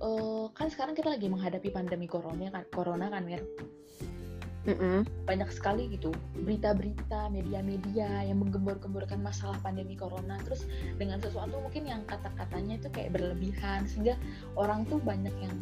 uh, 0.01 0.49
kan 0.57 0.73
sekarang 0.73 0.97
kita 0.97 1.13
lagi 1.13 1.29
menghadapi 1.29 1.69
pandemi 1.69 2.09
corona 2.09 2.49
kan, 2.49 2.65
corona 2.73 3.13
kan 3.13 3.21
Mir. 3.21 3.45
Mm 4.65 4.73
-hmm. 4.73 4.99
Banyak 5.29 5.53
sekali 5.53 5.85
gitu 5.93 6.09
berita-berita, 6.33 7.29
media-media 7.29 8.25
yang 8.25 8.41
menggembor-gemborkan 8.41 9.21
masalah 9.21 9.53
pandemi 9.61 9.93
corona. 9.93 10.41
Terus 10.49 10.65
dengan 10.97 11.21
sesuatu 11.21 11.61
mungkin 11.61 11.85
yang 11.85 12.01
kata-katanya 12.09 12.81
itu 12.81 12.89
kayak 12.89 13.13
berlebihan 13.13 13.85
sehingga 13.85 14.17
orang 14.57 14.89
tuh 14.89 14.97
banyak 15.05 15.37
yang 15.37 15.53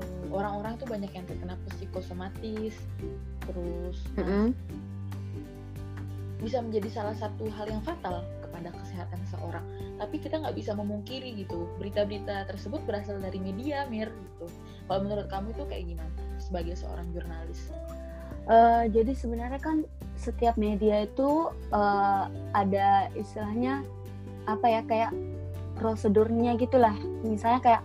eh, 0.00 0.24
orang-orang 0.32 0.72
uh, 0.72 0.80
tuh 0.80 0.88
banyak 0.88 1.12
yang 1.12 1.28
terkena 1.28 1.52
psikosomatis. 1.68 2.80
Terus 3.44 4.08
nah, 4.16 4.48
bisa 6.40 6.64
menjadi 6.64 6.88
salah 6.88 7.16
satu 7.20 7.44
hal 7.52 7.68
yang 7.68 7.84
fatal 7.84 8.24
kepada 8.60 8.76
kesehatan 8.76 9.18
seseorang 9.24 9.64
tapi 9.96 10.16
kita 10.20 10.36
nggak 10.36 10.52
bisa 10.52 10.76
memungkiri 10.76 11.32
gitu 11.40 11.64
berita-berita 11.80 12.44
tersebut 12.44 12.84
berasal 12.84 13.16
dari 13.16 13.40
media 13.40 13.88
mir 13.88 14.12
gitu. 14.12 14.46
Kalau 14.84 15.00
menurut 15.04 15.28
kamu 15.32 15.52
itu 15.52 15.64
kayak 15.68 15.84
gimana 15.92 16.12
sebagai 16.36 16.74
seorang 16.76 17.08
jurnalis? 17.12 17.72
Uh, 18.48 18.88
jadi 18.88 19.12
sebenarnya 19.12 19.60
kan 19.60 19.84
setiap 20.16 20.56
media 20.56 21.04
itu 21.04 21.52
uh, 21.72 22.32
ada 22.56 23.12
istilahnya 23.16 23.84
apa 24.48 24.66
ya 24.68 24.80
kayak 24.88 25.12
prosedurnya 25.76 26.56
gitulah. 26.56 26.96
Misalnya 27.24 27.60
kayak 27.60 27.82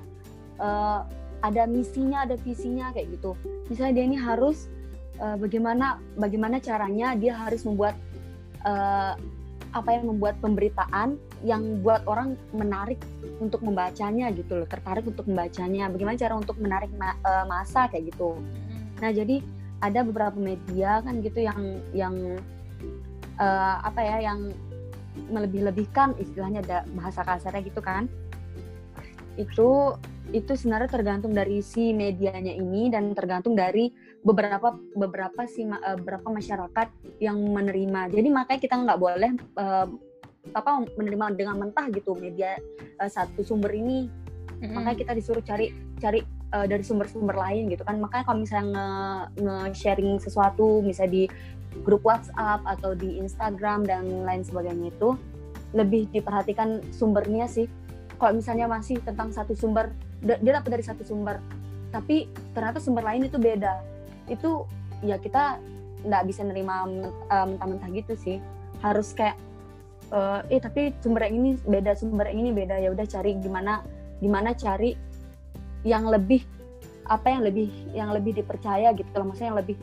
uh, 0.64 1.04
ada 1.44 1.68
misinya 1.68 2.24
ada 2.24 2.40
visinya 2.40 2.96
kayak 2.96 3.12
gitu. 3.20 3.36
Misalnya 3.68 4.02
dia 4.02 4.06
ini 4.08 4.18
harus 4.18 4.72
uh, 5.20 5.36
bagaimana 5.36 6.00
bagaimana 6.16 6.64
caranya 6.64 7.12
dia 7.14 7.36
harus 7.36 7.68
membuat 7.68 7.94
uh, 8.64 9.20
apa 9.76 9.92
yang 9.92 10.08
membuat 10.08 10.40
pemberitaan 10.40 11.20
yang 11.44 11.84
buat 11.84 12.08
orang 12.08 12.40
menarik 12.56 12.96
untuk 13.44 13.60
membacanya 13.60 14.32
gitu 14.32 14.64
loh 14.64 14.68
tertarik 14.72 15.04
untuk 15.04 15.28
membacanya. 15.28 15.92
Bagaimana 15.92 16.16
cara 16.16 16.34
untuk 16.40 16.56
menarik 16.58 16.90
ma 16.96 17.12
uh, 17.28 17.44
masa 17.44 17.92
kayak 17.92 18.16
gitu. 18.16 18.40
Nah 19.04 19.12
jadi 19.12 19.44
ada 19.84 20.08
beberapa 20.08 20.40
media 20.40 21.04
kan 21.04 21.20
gitu 21.20 21.44
yang 21.44 21.84
yang 21.92 22.16
uh, 23.36 23.84
apa 23.84 24.00
ya 24.00 24.32
yang 24.32 24.56
melebih-lebihkan 25.28 26.16
istilahnya 26.24 26.64
ada 26.64 26.78
bahasa 26.96 27.28
kasarnya 27.28 27.68
gitu 27.68 27.84
kan. 27.84 28.08
Itu 29.36 30.00
itu 30.32 30.56
sebenarnya 30.56 30.88
tergantung 30.90 31.36
dari 31.36 31.60
si 31.60 31.92
medianya 31.92 32.56
ini 32.56 32.88
dan 32.88 33.12
tergantung 33.12 33.60
dari 33.60 33.92
beberapa 34.26 34.74
beberapa 34.98 35.46
si 35.46 35.62
uh, 35.70 35.78
beberapa 36.02 36.34
masyarakat 36.34 36.88
yang 37.22 37.38
menerima. 37.38 38.10
Jadi 38.10 38.28
makanya 38.34 38.60
kita 38.60 38.76
nggak 38.82 39.00
boleh 39.00 39.32
uh, 39.62 39.88
apa 40.54 40.72
menerima 40.98 41.38
dengan 41.38 41.62
mentah 41.62 41.90
gitu 41.94 42.18
media 42.18 42.58
uh, 42.98 43.10
satu 43.10 43.46
sumber 43.46 43.70
ini. 43.78 44.10
Mm-hmm. 44.10 44.74
Makanya 44.74 44.98
kita 44.98 45.12
disuruh 45.14 45.46
cari 45.46 45.70
cari 46.02 46.26
uh, 46.58 46.66
dari 46.66 46.82
sumber-sumber 46.82 47.38
lain 47.38 47.70
gitu 47.70 47.86
kan. 47.86 48.02
Makanya 48.02 48.26
kalau 48.26 48.42
misalnya 48.42 48.88
nge-sharing 49.38 50.18
nge 50.18 50.26
sesuatu 50.26 50.82
misalnya 50.82 51.14
di 51.14 51.24
grup 51.86 52.02
WhatsApp 52.02 52.66
atau 52.66 52.98
di 52.98 53.22
Instagram 53.22 53.86
dan 53.86 54.26
lain 54.26 54.42
sebagainya 54.42 54.90
itu 54.90 55.14
lebih 55.78 56.10
diperhatikan 56.10 56.82
sumbernya 56.90 57.46
sih. 57.46 57.70
Kalau 58.18 58.42
misalnya 58.42 58.66
masih 58.66 58.98
tentang 59.06 59.30
satu 59.30 59.54
sumber 59.54 59.94
dia 60.26 60.58
dapat 60.58 60.82
dari 60.82 60.84
satu 60.88 61.06
sumber 61.06 61.38
tapi 61.94 62.28
ternyata 62.52 62.84
sumber 62.84 63.08
lain 63.08 63.32
itu 63.32 63.40
beda 63.40 63.95
itu 64.32 64.66
ya 65.04 65.20
kita 65.22 65.60
nggak 66.06 66.24
bisa 66.30 66.46
nerima 66.46 66.86
uh, 67.30 67.46
mentah-mentah 67.50 67.90
gitu 67.94 68.14
sih. 68.18 68.38
Harus 68.82 69.14
kayak 69.18 69.38
uh, 70.14 70.46
eh 70.50 70.62
tapi 70.62 70.94
sumber 71.02 71.26
yang 71.30 71.42
ini 71.42 71.52
beda 71.66 71.98
sumber 71.98 72.30
yang 72.30 72.46
ini 72.46 72.52
beda. 72.54 72.78
Ya 72.82 72.94
udah 72.94 73.06
cari 73.06 73.38
gimana 73.42 73.82
gimana 74.22 74.54
cari 74.54 74.94
yang 75.86 76.10
lebih 76.10 76.42
apa 77.06 77.30
yang 77.30 77.42
lebih 77.46 77.70
yang 77.94 78.10
lebih 78.14 78.38
dipercaya 78.38 78.94
gitu. 78.94 79.10
Loh 79.18 79.30
maksudnya 79.30 79.50
yang 79.54 79.60
lebih 79.62 79.78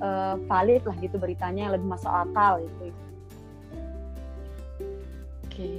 uh, 0.00 0.36
valid 0.48 0.82
lah 0.84 0.96
gitu 1.00 1.16
beritanya 1.16 1.68
yang 1.68 1.74
lebih 1.76 1.88
masuk 1.88 2.12
akal 2.12 2.60
gitu. 2.64 2.84
Oke. 5.48 5.72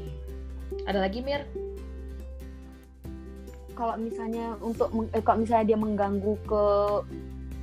Ada 0.85 0.99
lagi 1.05 1.19
Mir? 1.21 1.45
Kalau 3.73 3.97
misalnya 3.97 4.53
untuk 4.61 4.89
eh, 5.13 5.23
kalau 5.25 5.41
misalnya 5.41 5.73
dia 5.73 5.79
mengganggu 5.81 6.33
ke 6.45 6.65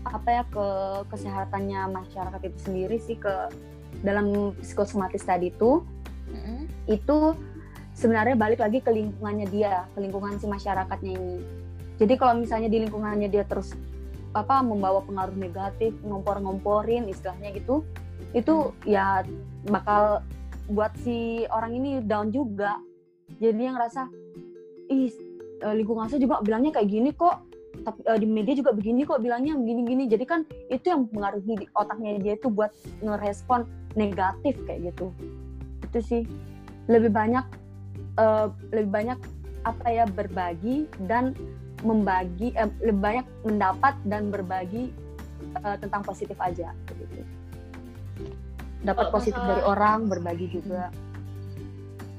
apa 0.04 0.28
ya 0.28 0.42
ke 0.48 0.66
kesehatannya 1.12 1.80
masyarakat 1.92 2.40
itu 2.48 2.58
sendiri 2.64 2.96
sih 3.00 3.16
ke 3.20 3.52
dalam 4.00 4.56
psikosomatis 4.60 5.24
tadi 5.26 5.52
itu 5.52 5.84
mm-hmm. 6.32 6.60
itu 6.88 7.36
sebenarnya 7.92 8.36
balik 8.38 8.64
lagi 8.64 8.80
ke 8.80 8.88
lingkungannya 8.88 9.46
dia 9.52 9.84
ke 9.92 9.98
lingkungan 10.00 10.40
si 10.40 10.48
masyarakatnya 10.48 11.12
ini 11.20 11.36
jadi 12.00 12.16
kalau 12.16 12.40
misalnya 12.40 12.72
di 12.72 12.88
lingkungannya 12.88 13.28
dia 13.28 13.44
terus 13.44 13.76
apa 14.32 14.62
membawa 14.62 15.04
pengaruh 15.04 15.36
negatif 15.36 15.92
ngompor-ngomporin 16.06 17.10
istilahnya 17.10 17.52
gitu 17.52 17.84
itu 18.32 18.72
mm. 18.72 18.88
ya 18.88 19.26
bakal 19.68 20.24
buat 20.70 20.94
si 21.02 21.44
orang 21.50 21.76
ini 21.76 22.00
down 22.00 22.30
juga 22.30 22.78
jadi 23.42 23.58
yang 23.58 23.74
ngerasa 23.76 24.06
ih 24.90 25.10
uh, 25.66 25.74
lingkungan 25.74 26.06
saya 26.06 26.22
juga 26.22 26.38
bilangnya 26.40 26.78
kayak 26.78 26.88
gini 26.88 27.10
kok 27.10 27.49
tapi 27.82 28.00
uh, 28.06 28.18
di 28.18 28.26
media 28.28 28.54
juga 28.56 28.70
begini 28.76 29.04
kok 29.08 29.24
bilangnya 29.24 29.56
begini-gini 29.56 30.08
jadi 30.10 30.24
kan 30.28 30.40
itu 30.68 30.92
yang 30.92 31.08
mengaruhi 31.10 31.64
di 31.64 31.66
otaknya 31.72 32.20
dia 32.20 32.34
itu 32.36 32.48
buat 32.52 32.70
ngerespon 33.00 33.64
negatif 33.96 34.54
kayak 34.68 34.94
gitu. 34.94 35.12
Itu 35.88 35.98
sih. 36.00 36.22
Lebih 36.90 37.10
banyak 37.14 37.44
uh, 38.18 38.52
lebih 38.74 38.90
banyak 38.90 39.18
apa 39.68 39.86
ya 39.92 40.04
berbagi 40.08 40.88
dan 41.04 41.36
membagi 41.84 42.52
uh, 42.56 42.68
lebih 42.84 43.00
banyak 43.00 43.26
mendapat 43.44 43.94
dan 44.08 44.28
berbagi 44.28 44.92
uh, 45.60 45.76
tentang 45.80 46.04
positif 46.04 46.36
aja 46.40 46.72
gitu. 46.92 47.22
Dapat 48.80 49.12
positif 49.12 49.40
dari 49.40 49.60
orang 49.60 50.08
berbagi 50.08 50.48
juga. 50.48 50.88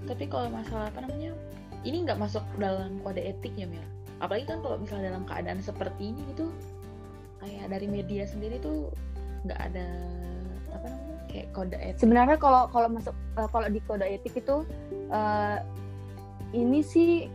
Tapi 0.05 0.29
kalau 0.29 0.49
masalah 0.53 0.93
apa 0.93 1.05
namanya 1.05 1.33
ini 1.81 2.05
nggak 2.05 2.19
masuk 2.21 2.45
dalam 2.61 3.01
kode 3.01 3.21
etik 3.21 3.53
ya 3.57 3.65
Mir 3.65 3.85
apalagi 4.21 4.45
kan 4.45 4.61
kalau 4.61 4.77
misalnya 4.77 5.11
dalam 5.11 5.25
keadaan 5.25 5.59
seperti 5.59 6.13
ini 6.13 6.21
gitu 6.31 6.47
kayak 7.41 7.73
dari 7.73 7.87
media 7.89 8.23
sendiri 8.29 8.61
tuh 8.61 8.93
nggak 9.49 9.59
ada 9.59 9.87
apa 10.71 10.87
namanya 10.87 11.21
kayak 11.27 11.47
kode 11.51 11.77
etik. 11.81 11.99
Sebenarnya 11.99 12.37
kalau 12.37 12.69
kalau 12.69 12.87
masuk 12.93 13.15
uh, 13.35 13.49
kalau 13.49 13.67
di 13.67 13.81
kode 13.89 14.05
etik 14.05 14.37
itu 14.37 14.61
uh, 15.09 15.57
ini 16.53 16.85
sih 16.85 17.25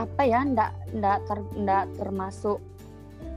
apa 0.00 0.24
ya 0.24 0.40
ndak 0.46 0.72
ndak 0.96 1.20
ter, 1.28 1.38
ndak 1.60 1.84
termasuk 2.00 2.58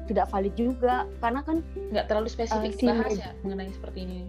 tidak 0.07 0.31
valid 0.31 0.55
juga. 0.55 1.03
Karena 1.19 1.43
kan 1.43 1.59
nggak 1.91 2.07
terlalu 2.07 2.31
spesifik 2.31 2.71
uh, 2.71 2.77
si 2.79 2.85
dibahas 2.87 3.19
ya 3.19 3.31
mengenai 3.43 3.71
seperti 3.75 3.99
ini. 4.07 4.19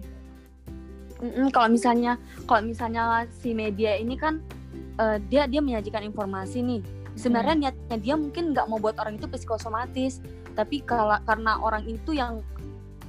Mm 1.17 1.31
-mm, 1.33 1.47
kalau 1.49 1.71
misalnya 1.71 2.19
kalau 2.45 2.61
misalnya 2.61 3.25
si 3.41 3.55
media 3.55 3.97
ini 3.97 4.19
kan 4.19 4.43
uh, 5.01 5.17
dia 5.31 5.49
dia 5.49 5.63
menyajikan 5.63 6.05
informasi 6.05 6.61
nih 6.61 6.81
sebenarnya 7.17 7.55
hmm. 7.57 7.61
niatnya 7.65 7.97
dia 7.97 8.15
mungkin 8.15 8.53
nggak 8.53 8.65
mau 8.69 8.77
buat 8.77 8.95
orang 9.01 9.17
itu 9.17 9.25
psikosomatis 9.27 10.21
tapi 10.53 10.85
kalau 10.85 11.17
karena 11.25 11.57
orang 11.59 11.83
itu 11.89 12.13
yang 12.13 12.45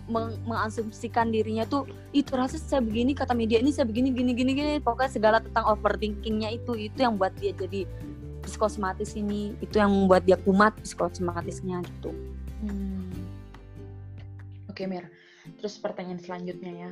meng 0.08 0.40
mengasumsikan 0.48 1.28
dirinya 1.28 1.68
tuh 1.68 1.84
itu 2.16 2.32
rasa 2.32 2.56
saya 2.56 2.80
begini 2.80 3.12
kata 3.12 3.36
media 3.36 3.60
ini 3.60 3.68
saya 3.68 3.84
begini 3.84 4.08
gini 4.08 4.32
gini 4.32 4.52
gini 4.56 4.72
pokoknya 4.80 5.12
segala 5.12 5.36
tentang 5.44 5.68
overthinkingnya 5.68 6.56
itu 6.56 6.72
itu 6.88 6.98
yang 7.04 7.20
buat 7.20 7.36
dia 7.36 7.52
jadi 7.52 7.84
psikosomatis 8.40 9.12
ini 9.20 9.52
itu 9.60 9.76
yang 9.76 9.92
membuat 9.92 10.24
dia 10.24 10.40
kumat 10.40 10.72
psikosomatisnya 10.80 11.84
gitu. 11.84 12.16
Hmm. 12.64 13.12
Oke 14.72 14.88
Mir, 14.88 15.12
terus 15.60 15.76
pertanyaan 15.76 16.16
selanjutnya 16.16 16.88
ya 16.88 16.90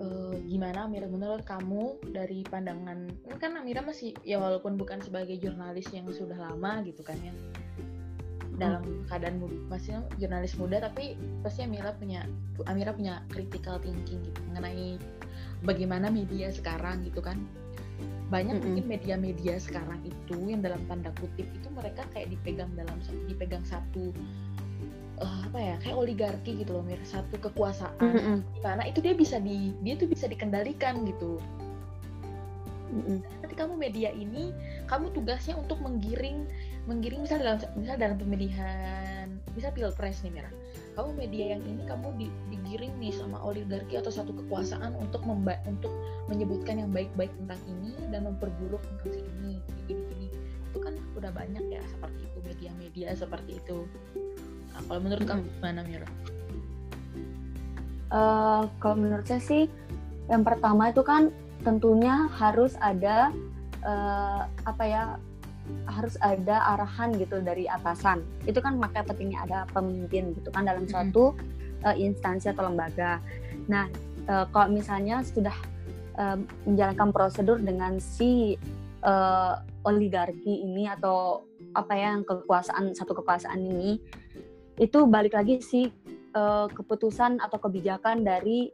uh, 0.00 0.34
gimana 0.48 0.88
Amira 0.88 1.06
menurut 1.06 1.44
kamu 1.44 2.00
dari 2.10 2.42
pandangan 2.48 3.12
kan 3.36 3.54
Amira 3.60 3.84
masih 3.84 4.16
ya 4.24 4.40
walaupun 4.40 4.80
bukan 4.80 4.98
sebagai 5.04 5.36
jurnalis 5.36 5.86
yang 5.92 6.08
sudah 6.10 6.36
lama 6.36 6.80
gitu 6.88 7.04
kan 7.04 7.20
ya 7.20 7.32
dalam 8.60 8.84
hmm. 8.84 9.08
keadaan 9.08 9.40
masih 9.72 10.04
jurnalis 10.20 10.52
muda 10.56 10.84
tapi 10.84 11.16
pasti 11.40 11.64
Amira 11.64 11.96
punya 11.96 12.24
Amira 12.68 12.92
punya 12.92 13.24
critical 13.32 13.80
thinking 13.80 14.20
gitu 14.20 14.40
mengenai 14.52 15.00
bagaimana 15.64 16.08
media 16.08 16.52
sekarang 16.52 17.04
gitu 17.04 17.20
kan 17.24 17.40
banyak 18.30 18.56
mm 18.56 18.62
-hmm. 18.62 18.64
mungkin 18.64 18.86
media-media 18.86 19.54
sekarang 19.58 19.98
itu 20.06 20.38
yang 20.46 20.62
dalam 20.62 20.78
tanda 20.86 21.10
kutip 21.18 21.50
itu 21.50 21.68
mereka 21.74 22.06
kayak 22.14 22.30
dipegang 22.30 22.70
dalam 22.78 22.94
dipegang 23.26 23.66
satu 23.66 24.14
uh, 25.20 25.38
apa 25.46 25.58
ya 25.58 25.74
kayak 25.84 25.96
oligarki 25.96 26.60
gitu 26.60 26.76
loh 26.76 26.84
mir. 26.84 27.00
Satu 27.04 27.36
kekuasaan. 27.38 27.96
Mm 28.00 28.10
-hmm. 28.10 28.36
di 28.56 28.60
mana 28.60 28.82
itu 28.88 28.98
dia 29.04 29.14
bisa 29.14 29.36
di 29.38 29.72
dia 29.84 29.94
tuh 29.96 30.08
bisa 30.08 30.26
dikendalikan 30.26 31.04
gitu. 31.06 31.38
Mm 32.90 33.02
-hmm. 33.06 33.18
nanti 33.38 33.54
kamu 33.54 33.78
media 33.78 34.10
ini 34.10 34.50
kamu 34.90 35.14
tugasnya 35.14 35.54
untuk 35.54 35.78
menggiring 35.78 36.42
menggiring 36.90 37.22
misal 37.22 37.38
dalam 37.38 37.62
misal 37.78 37.94
dalam 37.94 38.18
pemilihan 38.18 39.30
bisa 39.54 39.70
pilpres 39.70 40.26
nih 40.26 40.42
Mira 40.42 40.50
kamu 40.98 41.14
media 41.14 41.54
yang 41.54 41.62
ini 41.62 41.86
kamu 41.86 42.08
di, 42.18 42.26
digiring 42.50 42.90
nih 42.98 43.14
sama 43.14 43.38
oligarki 43.46 43.94
atau 43.94 44.10
satu 44.10 44.34
kekuasaan 44.34 44.98
untuk 44.98 45.22
memba 45.22 45.62
untuk 45.70 45.94
menyebutkan 46.26 46.82
yang 46.82 46.90
baik-baik 46.90 47.30
tentang 47.38 47.62
ini 47.70 47.94
dan 48.10 48.26
memperburuk 48.26 48.82
tentang 48.82 49.10
si 49.14 49.20
ini. 49.22 49.54
Gini 49.86 50.02
gini 50.10 50.28
itu 50.70 50.78
kan 50.78 50.94
udah 51.18 51.30
banyak 51.34 51.64
ya 51.66 51.82
seperti 51.90 52.30
itu 52.30 52.38
media-media 52.46 53.08
seperti 53.18 53.58
itu 53.58 53.86
Nah, 54.80 54.88
kalau 54.88 55.00
menurut 55.04 55.24
kamu 55.28 55.42
gimana 55.60 55.80
Mira? 55.84 56.08
Uh, 58.10 58.64
kalau 58.80 58.96
menurut 58.96 59.28
saya 59.28 59.44
sih 59.44 59.68
yang 60.32 60.40
pertama 60.40 60.88
itu 60.88 61.04
kan 61.04 61.28
tentunya 61.60 62.32
harus 62.32 62.72
ada 62.80 63.28
uh, 63.84 64.48
apa 64.64 64.84
ya 64.88 65.02
harus 65.84 66.16
ada 66.24 66.64
arahan 66.74 67.12
gitu 67.20 67.44
dari 67.44 67.68
atasan. 67.68 68.24
Itu 68.48 68.64
kan 68.64 68.80
makanya 68.80 69.12
pentingnya 69.12 69.44
ada 69.44 69.58
pemimpin 69.70 70.32
gitu 70.32 70.48
kan 70.48 70.64
dalam 70.64 70.88
suatu 70.88 71.36
uh, 71.84 71.94
instansi 71.94 72.48
atau 72.48 72.72
lembaga. 72.72 73.20
Nah 73.68 73.86
uh, 74.32 74.48
kalau 74.48 74.72
misalnya 74.72 75.20
sudah 75.20 75.54
uh, 76.16 76.40
menjalankan 76.64 77.12
prosedur 77.12 77.60
dengan 77.60 78.00
si 78.00 78.56
uh, 79.04 79.60
oligarki 79.84 80.64
ini 80.64 80.88
atau 80.88 81.44
apa 81.76 81.92
ya 81.94 82.16
yang 82.16 82.24
kekuasaan 82.26 82.96
satu 82.96 83.14
kekuasaan 83.22 83.60
ini 83.62 84.00
itu 84.80 85.04
balik 85.04 85.36
lagi 85.36 85.60
sih 85.60 85.92
uh, 86.32 86.66
keputusan 86.72 87.36
atau 87.36 87.60
kebijakan 87.60 88.24
dari 88.24 88.72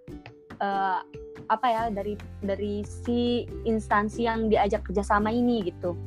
uh, 0.63 1.03
apa 1.47 1.67
ya 1.67 1.83
dari 1.91 2.15
dari 2.43 2.87
si 2.87 3.45
instansi 3.67 4.27
yang 4.27 4.47
diajak 4.47 4.87
kerjasama 4.87 5.35
ini 5.35 5.67
gitu. 5.67 5.99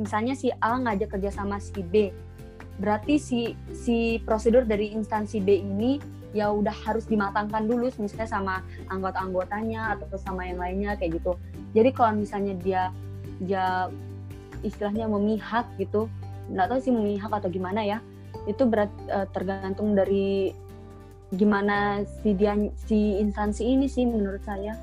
Misalnya 0.00 0.32
si 0.32 0.48
A 0.64 0.80
ngajak 0.80 1.20
kerjasama 1.20 1.60
si 1.60 1.84
B 1.84 2.08
berarti 2.80 3.20
si 3.20 3.52
si 3.76 4.16
prosedur 4.24 4.64
dari 4.64 4.96
instansi 4.96 5.44
B 5.44 5.60
ini 5.60 6.00
ya 6.32 6.48
udah 6.48 6.72
harus 6.72 7.04
dimatangkan 7.04 7.68
dulu 7.68 7.92
misalnya 8.00 8.24
sama 8.24 8.54
anggota-anggotanya 8.88 10.00
atau 10.00 10.16
sama 10.16 10.48
yang 10.48 10.56
lainnya 10.56 10.96
kayak 10.96 11.20
gitu. 11.20 11.36
Jadi 11.76 11.92
kalau 11.92 12.16
misalnya 12.16 12.56
dia 12.56 12.82
dia 13.44 13.92
istilahnya 14.64 15.08
memihak 15.08 15.68
gitu 15.76 16.08
nggak 16.50 16.66
tahu 16.66 16.78
sih 16.82 16.92
memihak 16.92 17.30
atau 17.30 17.48
gimana 17.48 17.80
ya 17.84 17.98
itu 18.48 18.62
berat 18.64 18.92
uh, 19.12 19.28
tergantung 19.34 19.92
dari 19.92 20.54
gimana 21.30 22.02
si 22.22 22.34
dia 22.34 22.56
si 22.74 23.20
instansi 23.20 23.62
ini 23.62 23.86
sih 23.86 24.06
menurut 24.08 24.42
saya. 24.42 24.74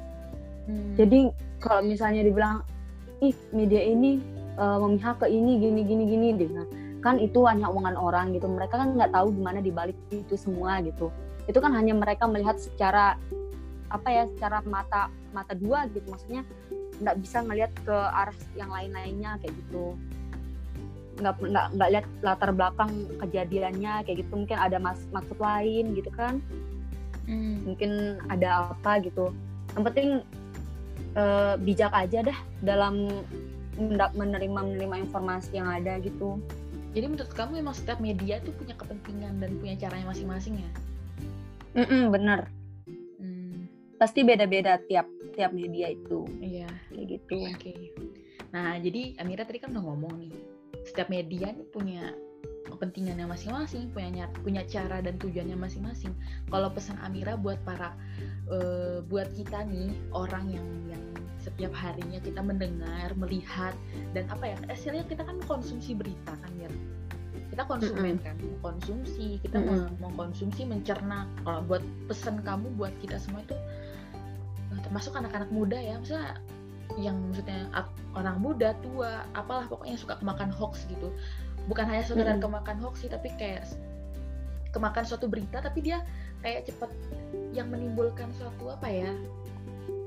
Hmm. 0.68 0.96
Jadi 0.96 1.32
kalau 1.62 1.82
misalnya 1.84 2.22
dibilang 2.24 2.62
ih 3.22 3.34
media 3.50 3.82
ini 3.82 4.22
uh, 4.62 4.78
memihak 4.82 5.22
ke 5.22 5.28
ini 5.30 5.58
gini 5.58 5.82
gini 5.86 6.04
gini 6.06 6.28
deh 6.38 6.50
nah, 6.54 6.68
kan 7.02 7.18
itu 7.18 7.46
hanya 7.46 7.70
omongan 7.70 7.98
orang 7.98 8.26
gitu 8.34 8.46
mereka 8.50 8.82
kan 8.82 8.94
nggak 8.94 9.14
tahu 9.14 9.34
gimana 9.34 9.62
dibalik 9.62 9.98
itu 10.14 10.38
semua 10.38 10.82
gitu 10.86 11.10
itu 11.48 11.58
kan 11.58 11.72
hanya 11.74 11.96
mereka 11.96 12.28
melihat 12.30 12.60
secara 12.60 13.16
apa 13.88 14.10
ya 14.12 14.24
secara 14.28 14.60
mata 14.68 15.08
mata 15.32 15.56
dua 15.56 15.88
gitu 15.96 16.04
maksudnya 16.12 16.44
nggak 17.00 17.18
bisa 17.24 17.38
ngelihat 17.46 17.72
ke 17.88 17.96
arah 17.96 18.36
yang 18.58 18.70
lain-lainnya 18.70 19.40
kayak 19.40 19.54
gitu 19.54 19.96
nggak 21.22 21.36
nggak 21.42 21.68
nggak 21.76 21.90
lihat 21.94 22.06
latar 22.22 22.50
belakang 22.54 22.92
kejadiannya 23.22 24.06
kayak 24.06 24.26
gitu. 24.26 24.32
Mungkin 24.34 24.58
ada 24.58 24.78
mas, 24.78 25.02
maksud 25.14 25.38
lain 25.38 25.94
gitu 25.98 26.10
kan. 26.14 26.42
Hmm. 27.28 27.60
mungkin 27.68 28.24
ada 28.32 28.72
apa 28.72 29.04
gitu. 29.04 29.36
Yang 29.76 29.84
penting 29.92 30.10
uh, 31.20 31.60
bijak 31.60 31.92
aja 31.92 32.24
dah 32.24 32.40
dalam 32.64 33.12
menerima 33.78 34.48
menerima 34.48 34.96
informasi 35.06 35.60
yang 35.60 35.68
ada 35.68 36.00
gitu. 36.02 36.40
Jadi 36.96 37.06
menurut 37.14 37.30
kamu 37.36 37.62
memang 37.62 37.76
setiap 37.76 38.00
media 38.02 38.42
tuh 38.42 38.56
punya 38.56 38.74
kepentingan 38.74 39.44
dan 39.44 39.52
punya 39.60 39.76
caranya 39.78 40.08
masing-masing 40.10 40.64
ya? 40.64 40.72
Mm 41.78 41.86
-mm, 41.86 42.04
bener. 42.10 42.40
Hmm. 43.22 43.70
pasti 44.02 44.22
beda-beda 44.26 44.82
tiap 44.88 45.06
tiap 45.36 45.52
media 45.54 45.94
itu. 45.94 46.26
Iya. 46.42 46.72
Kayak 46.90 47.06
gitu. 47.12 47.38
Oke. 47.44 47.54
Okay. 47.60 47.82
nah 48.48 48.80
jadi 48.80 49.20
Amira 49.20 49.44
tadi 49.44 49.60
kan 49.60 49.76
udah 49.76 49.84
ngomong 49.84 50.24
nih 50.24 50.32
setiap 50.88 51.12
media 51.12 51.52
nih 51.52 51.68
punya 51.76 52.16
kepentingannya 52.68 53.28
masing-masing, 53.28 53.92
punya 53.96 54.28
punya 54.44 54.64
cara 54.68 55.00
dan 55.00 55.16
tujuannya 55.20 55.56
masing-masing. 55.56 56.12
Kalau 56.52 56.72
pesan 56.72 57.00
Amira 57.04 57.40
buat 57.40 57.60
para 57.64 57.96
uh, 58.52 59.00
buat 59.08 59.32
kita 59.36 59.68
nih 59.68 59.92
orang 60.12 60.52
yang 60.52 60.68
yang 60.92 61.04
setiap 61.40 61.72
harinya 61.72 62.20
kita 62.20 62.44
mendengar, 62.44 63.16
melihat 63.16 63.72
dan 64.12 64.28
apa 64.28 64.52
ya 64.52 64.58
hasilnya 64.68 65.08
kita 65.08 65.24
kan 65.24 65.40
konsumsi 65.48 65.96
berita 65.96 66.36
kan 66.36 66.52
ya. 66.60 66.68
Kita 67.48 67.64
konsumen 67.66 68.20
mm 68.20 68.22
-hmm. 68.22 68.28
kan, 68.28 68.38
konsumsi, 68.62 69.28
kita 69.42 69.58
mm 69.58 69.66
-hmm. 69.66 69.98
mau 70.04 70.14
konsumsi, 70.14 70.62
mencerna. 70.68 71.26
Kalau 71.42 71.64
buat 71.66 71.82
pesan 72.06 72.44
kamu 72.46 72.76
buat 72.78 72.94
kita 73.02 73.18
semua 73.18 73.42
itu 73.42 73.58
eh, 74.76 74.80
termasuk 74.86 75.16
anak-anak 75.18 75.50
muda 75.50 75.80
ya, 75.80 75.98
misalnya 75.98 76.38
yang 76.96 77.20
maksudnya 77.28 77.68
orang 78.16 78.40
muda 78.40 78.72
tua 78.80 79.28
apalah 79.36 79.68
pokoknya 79.68 80.00
suka 80.00 80.16
kemakan 80.24 80.50
hoax 80.50 80.88
gitu. 80.88 81.12
Bukan 81.68 81.84
hanya 81.84 82.08
sekedar 82.08 82.40
mm 82.40 82.40
-hmm. 82.40 82.46
kemakan 82.48 82.78
hoax 82.80 83.04
sih 83.04 83.12
tapi 83.12 83.28
kayak 83.36 83.68
kemakan 84.72 85.04
suatu 85.04 85.28
berita 85.28 85.60
tapi 85.60 85.84
dia 85.84 86.00
kayak 86.40 86.70
cepet 86.70 86.92
yang 87.52 87.68
menimbulkan 87.68 88.32
suatu 88.40 88.72
apa 88.72 88.88
ya 88.88 89.12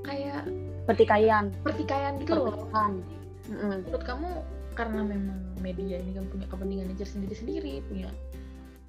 kayak 0.01 0.49
pertikaian. 0.89 1.53
pertikaian 1.61 2.17
gitu 2.17 2.33
loh. 2.33 2.65
Mm 2.73 3.03
-hmm. 3.51 3.77
menurut 3.85 4.03
kamu 4.05 4.29
karena 4.73 5.03
memang 5.03 5.39
media 5.59 5.99
ini 5.99 6.15
kan 6.15 6.25
punya 6.31 6.47
kepentingan 6.47 6.95
sendiri 6.97 7.35
sendiri 7.35 7.73
punya 7.85 8.09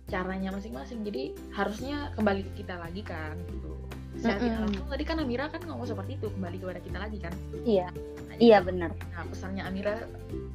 caranya 0.08 0.52
masing-masing 0.52 1.02
jadi 1.02 1.32
harusnya 1.56 2.12
kembali 2.16 2.44
ke 2.48 2.52
kita 2.64 2.76
lagi 2.78 3.02
kan 3.04 3.36
gitu 3.48 3.72
secara 4.18 4.38
mm 4.38 4.48
-hmm. 4.48 4.62
langsung 4.68 4.88
tadi 4.92 5.04
kan 5.08 5.16
Amira 5.22 5.46
kan 5.48 5.60
ngomong 5.64 5.88
seperti 5.88 6.20
itu 6.20 6.26
kembali 6.28 6.56
kepada 6.60 6.80
kita 6.84 6.98
lagi 7.00 7.18
kan? 7.20 7.34
Iya. 7.64 7.88
Nah, 8.28 8.36
iya 8.36 8.58
benar. 8.60 8.90
nah 8.92 9.24
pesannya 9.24 9.62
Amira 9.64 9.94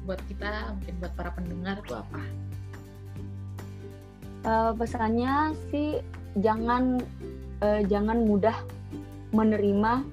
buat 0.06 0.20
kita 0.30 0.74
mungkin 0.78 0.94
buat 1.02 1.12
para 1.18 1.30
pendengar 1.34 1.76
itu 1.82 1.94
apa? 1.94 2.20
Uh, 4.46 4.72
pesannya 4.78 5.52
sih 5.74 5.98
jangan 6.38 7.02
uh, 7.60 7.82
jangan 7.90 8.22
mudah 8.22 8.54
menerima 9.34 10.06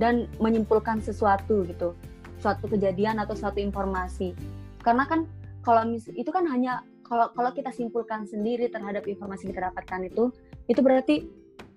dan 0.00 0.26
menyimpulkan 0.40 1.04
sesuatu 1.04 1.68
gitu. 1.68 1.92
Suatu 2.40 2.70
kejadian 2.70 3.20
atau 3.20 3.36
suatu 3.36 3.60
informasi. 3.60 4.32
Karena 4.80 5.04
kan 5.04 5.28
kalau 5.60 5.84
mis 5.84 6.08
itu 6.16 6.30
kan 6.32 6.48
hanya 6.48 6.80
kalau 7.04 7.32
kalau 7.32 7.50
kita 7.52 7.72
simpulkan 7.72 8.24
sendiri 8.28 8.68
terhadap 8.68 9.04
informasi 9.08 9.48
yang 9.48 9.52
kita 9.56 9.64
dapatkan 9.72 10.00
itu 10.08 10.24
itu 10.68 10.80
berarti 10.84 11.16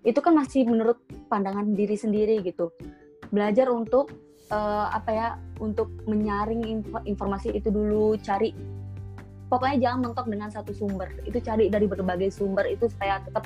itu 0.01 0.19
kan 0.19 0.33
masih 0.33 0.65
menurut 0.65 0.97
pandangan 1.29 1.77
diri 1.77 1.93
sendiri 1.93 2.41
gitu. 2.41 2.73
Belajar 3.29 3.69
untuk 3.69 4.09
uh, 4.49 4.89
apa 4.91 5.09
ya 5.13 5.27
untuk 5.61 5.93
menyaring 6.09 6.61
info, 6.65 6.97
informasi 7.05 7.53
itu 7.53 7.69
dulu 7.69 8.17
cari 8.19 8.51
pokoknya 9.47 9.77
jangan 9.89 9.99
mentok 10.09 10.27
dengan 10.27 10.49
satu 10.49 10.73
sumber. 10.73 11.11
Itu 11.23 11.39
cari 11.43 11.69
dari 11.69 11.85
berbagai 11.85 12.33
sumber 12.33 12.65
itu 12.65 12.89
supaya 12.89 13.21
tetap 13.21 13.45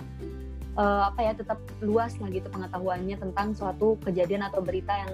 uh, 0.80 1.12
apa 1.12 1.20
ya 1.20 1.32
tetap 1.36 1.60
luas 1.84 2.16
lah 2.24 2.32
gitu 2.32 2.48
pengetahuannya 2.48 3.20
tentang 3.20 3.52
suatu 3.52 4.00
kejadian 4.04 4.48
atau 4.48 4.64
berita 4.64 4.96
yang 4.96 5.14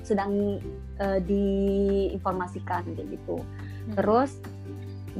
sedang 0.00 0.56
uh, 0.96 1.20
diinformasikan 1.20 2.96
kayak 2.96 3.20
gitu. 3.20 3.40
Hmm. 3.40 3.96
terus 3.96 4.38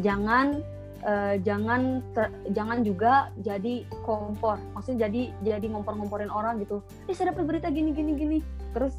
jangan 0.04 0.60
uh, 1.04 1.34
jangan 1.40 2.04
ter, 2.12 2.28
jangan 2.52 2.84
juga 2.84 3.32
jadi 3.40 3.84
kompor. 4.04 4.60
Maksudnya 4.76 5.08
jadi 5.08 5.22
jadi 5.42 5.66
ngompor-ngomporin 5.72 6.32
orang 6.32 6.60
gitu. 6.62 6.84
Eh 7.08 7.14
saya 7.16 7.32
dapat 7.32 7.44
berita 7.48 7.68
gini 7.72 7.92
gini 7.92 8.12
gini. 8.16 8.38
Terus 8.76 8.94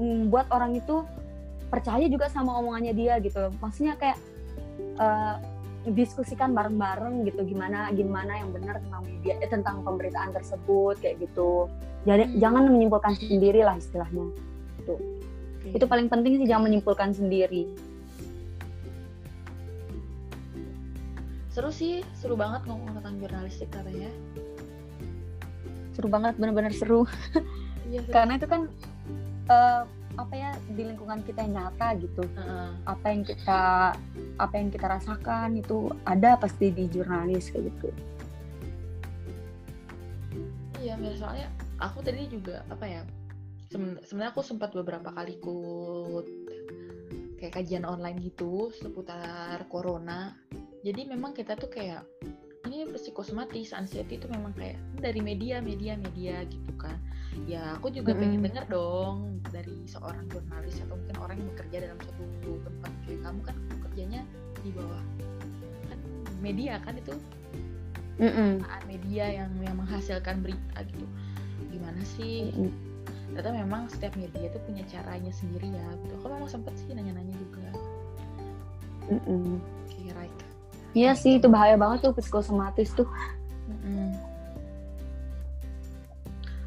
mm, 0.00 0.32
buat 0.32 0.48
orang 0.50 0.76
itu 0.76 1.04
percaya 1.68 2.06
juga 2.06 2.30
sama 2.30 2.54
omongannya 2.62 2.94
dia 2.94 3.18
gitu 3.18 3.50
maksudnya 3.58 3.98
kayak 3.98 4.14
uh, 5.00 5.42
diskusikan 5.90 6.56
bareng-bareng 6.56 7.28
gitu. 7.28 7.44
Gimana 7.44 7.92
gimana 7.92 8.40
yang 8.40 8.54
benar 8.54 8.80
tentang 8.80 9.02
media 9.04 9.34
eh, 9.42 9.50
tentang 9.50 9.84
pemberitaan 9.84 10.32
tersebut 10.32 10.96
kayak 11.00 11.20
gitu. 11.20 11.68
Jadi 12.04 12.24
hmm. 12.30 12.36
jangan 12.40 12.62
menyimpulkan 12.68 13.16
sendiri 13.16 13.64
lah 13.64 13.76
istilahnya. 13.76 14.32
Itu 14.80 14.96
okay. 15.64 15.76
itu 15.80 15.84
paling 15.88 16.08
penting 16.12 16.40
sih 16.40 16.46
jangan 16.48 16.68
menyimpulkan 16.68 17.16
sendiri 17.16 17.68
seru 21.54 21.70
sih 21.70 22.02
seru 22.18 22.34
banget 22.34 22.66
ngomong 22.66 22.98
tentang 22.98 23.14
jurnalistik 23.22 23.70
katanya. 23.70 24.10
Seru 25.94 26.10
banget 26.10 26.34
bener-bener 26.34 26.74
seru. 26.74 27.06
Iya, 27.84 28.00
karena 28.10 28.40
itu 28.40 28.48
kan 28.50 28.66
uh, 29.46 29.86
apa 30.18 30.34
ya 30.34 30.50
di 30.74 30.82
lingkungan 30.82 31.22
kita 31.22 31.46
yang 31.46 31.62
nyata 31.62 31.94
gitu. 32.02 32.26
Uh-uh. 32.26 32.74
apa 32.90 33.06
yang 33.06 33.22
kita 33.22 33.94
apa 34.42 34.54
yang 34.58 34.68
kita 34.74 34.86
rasakan 34.88 35.62
itu 35.62 35.94
ada 36.02 36.34
pasti 36.34 36.74
di 36.74 36.90
jurnalis 36.90 37.54
kayak 37.54 37.70
gitu. 37.70 37.88
Iya 40.82 40.98
soalnya 41.14 41.48
aku 41.78 42.02
tadi 42.02 42.26
juga 42.26 42.66
apa 42.66 42.84
ya 42.88 43.06
sebenarnya 43.70 44.34
aku 44.34 44.42
sempat 44.42 44.74
beberapa 44.74 45.14
kali 45.14 45.38
ikut 45.38 46.26
kayak 47.38 47.62
kajian 47.62 47.84
online 47.84 48.18
gitu 48.22 48.74
seputar 48.74 49.66
corona 49.68 50.34
jadi 50.84 51.00
memang 51.08 51.32
kita 51.32 51.56
tuh 51.56 51.72
kayak 51.72 52.04
ini 52.68 52.84
psikosomatis 52.92 53.72
anxiety 53.72 54.20
itu 54.20 54.28
memang 54.28 54.52
kayak 54.52 54.76
dari 55.00 55.20
media 55.24 55.64
media 55.64 55.96
media 55.96 56.44
gitu 56.44 56.72
kan 56.76 57.00
ya 57.48 57.80
aku 57.80 57.88
juga 57.88 58.12
mm 58.12 58.20
-hmm. 58.20 58.20
pengen 58.20 58.40
dengar 58.44 58.64
dong 58.68 59.40
dari 59.48 59.88
seorang 59.88 60.28
jurnalis 60.28 60.76
atau 60.84 60.96
mungkin 61.00 61.16
orang 61.24 61.36
yang 61.40 61.48
bekerja 61.56 61.76
dalam 61.88 61.98
suatu 62.04 62.52
tempat 62.68 62.92
kayak 63.08 63.20
kamu 63.24 63.40
kan 63.40 63.56
kerjanya 63.88 64.20
di 64.60 64.70
bawah 64.76 65.02
kan 65.88 65.98
media 66.44 66.74
kan 66.84 66.94
itu 67.00 67.14
mm 68.20 68.30
-hmm. 68.30 68.50
media 68.84 69.24
yang 69.44 69.50
yang 69.64 69.76
menghasilkan 69.80 70.44
berita 70.44 70.78
gitu 70.84 71.06
gimana 71.72 72.00
sih 72.20 72.52
mm 72.52 72.68
-hmm. 72.68 72.72
ternyata 73.32 73.50
memang 73.56 73.82
setiap 73.88 74.14
media 74.20 74.52
itu 74.52 74.58
punya 74.68 74.84
caranya 74.88 75.32
sendiri 75.32 75.72
ya 75.72 75.86
gitu 76.04 76.12
aku 76.20 76.28
memang 76.28 76.50
sempet 76.52 76.76
sih 76.76 76.92
nanya-nanya 76.92 77.34
juga 77.40 77.66
mm 79.08 79.20
-hmm. 79.24 79.56
right 80.12 80.43
Iya 80.94 81.12
sih 81.18 81.42
itu 81.42 81.50
bahaya 81.50 81.74
banget 81.74 82.06
tuh 82.06 82.14
psikosomatis 82.14 82.94
tuh. 82.94 83.10
Mm-hmm. 83.66 84.08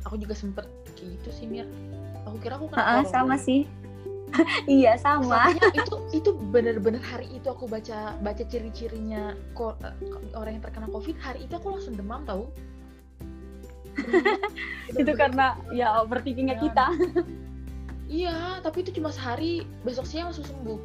Aku 0.03 0.19
juga 0.19 0.35
sempet 0.35 0.67
kayak 0.99 1.15
gitu 1.19 1.29
sih 1.31 1.45
Mir. 1.47 1.67
Aku 2.27 2.35
kira 2.43 2.59
aku 2.59 2.67
kena 2.67 3.01
uh, 3.01 3.07
sama 3.07 3.39
sih. 3.39 3.63
iya 4.67 4.99
sama. 4.99 5.55
Soalnya 5.55 5.71
itu 5.79 5.95
itu 6.11 6.29
benar-benar 6.51 6.99
hari 6.99 7.31
itu 7.31 7.47
aku 7.47 7.71
baca 7.71 8.19
baca 8.19 8.43
ciri-cirinya 8.43 9.31
ko, 9.55 9.79
uh, 9.79 9.95
orang 10.35 10.59
yang 10.59 10.63
terkena 10.67 10.91
covid 10.91 11.15
hari 11.23 11.47
itu 11.47 11.55
aku 11.55 11.79
langsung 11.79 11.95
demam 11.95 12.27
tau. 12.27 12.51
itu 14.99 15.11
karena 15.15 15.55
ya 15.71 16.03
overthinkingnya 16.03 16.59
kita. 16.59 16.91
iya 18.07 18.59
tapi 18.59 18.83
itu 18.83 18.99
cuma 18.99 19.11
sehari 19.11 19.63
besok 19.87 20.03
siang 20.03 20.35
langsung 20.35 20.43
sembuh. 20.43 20.79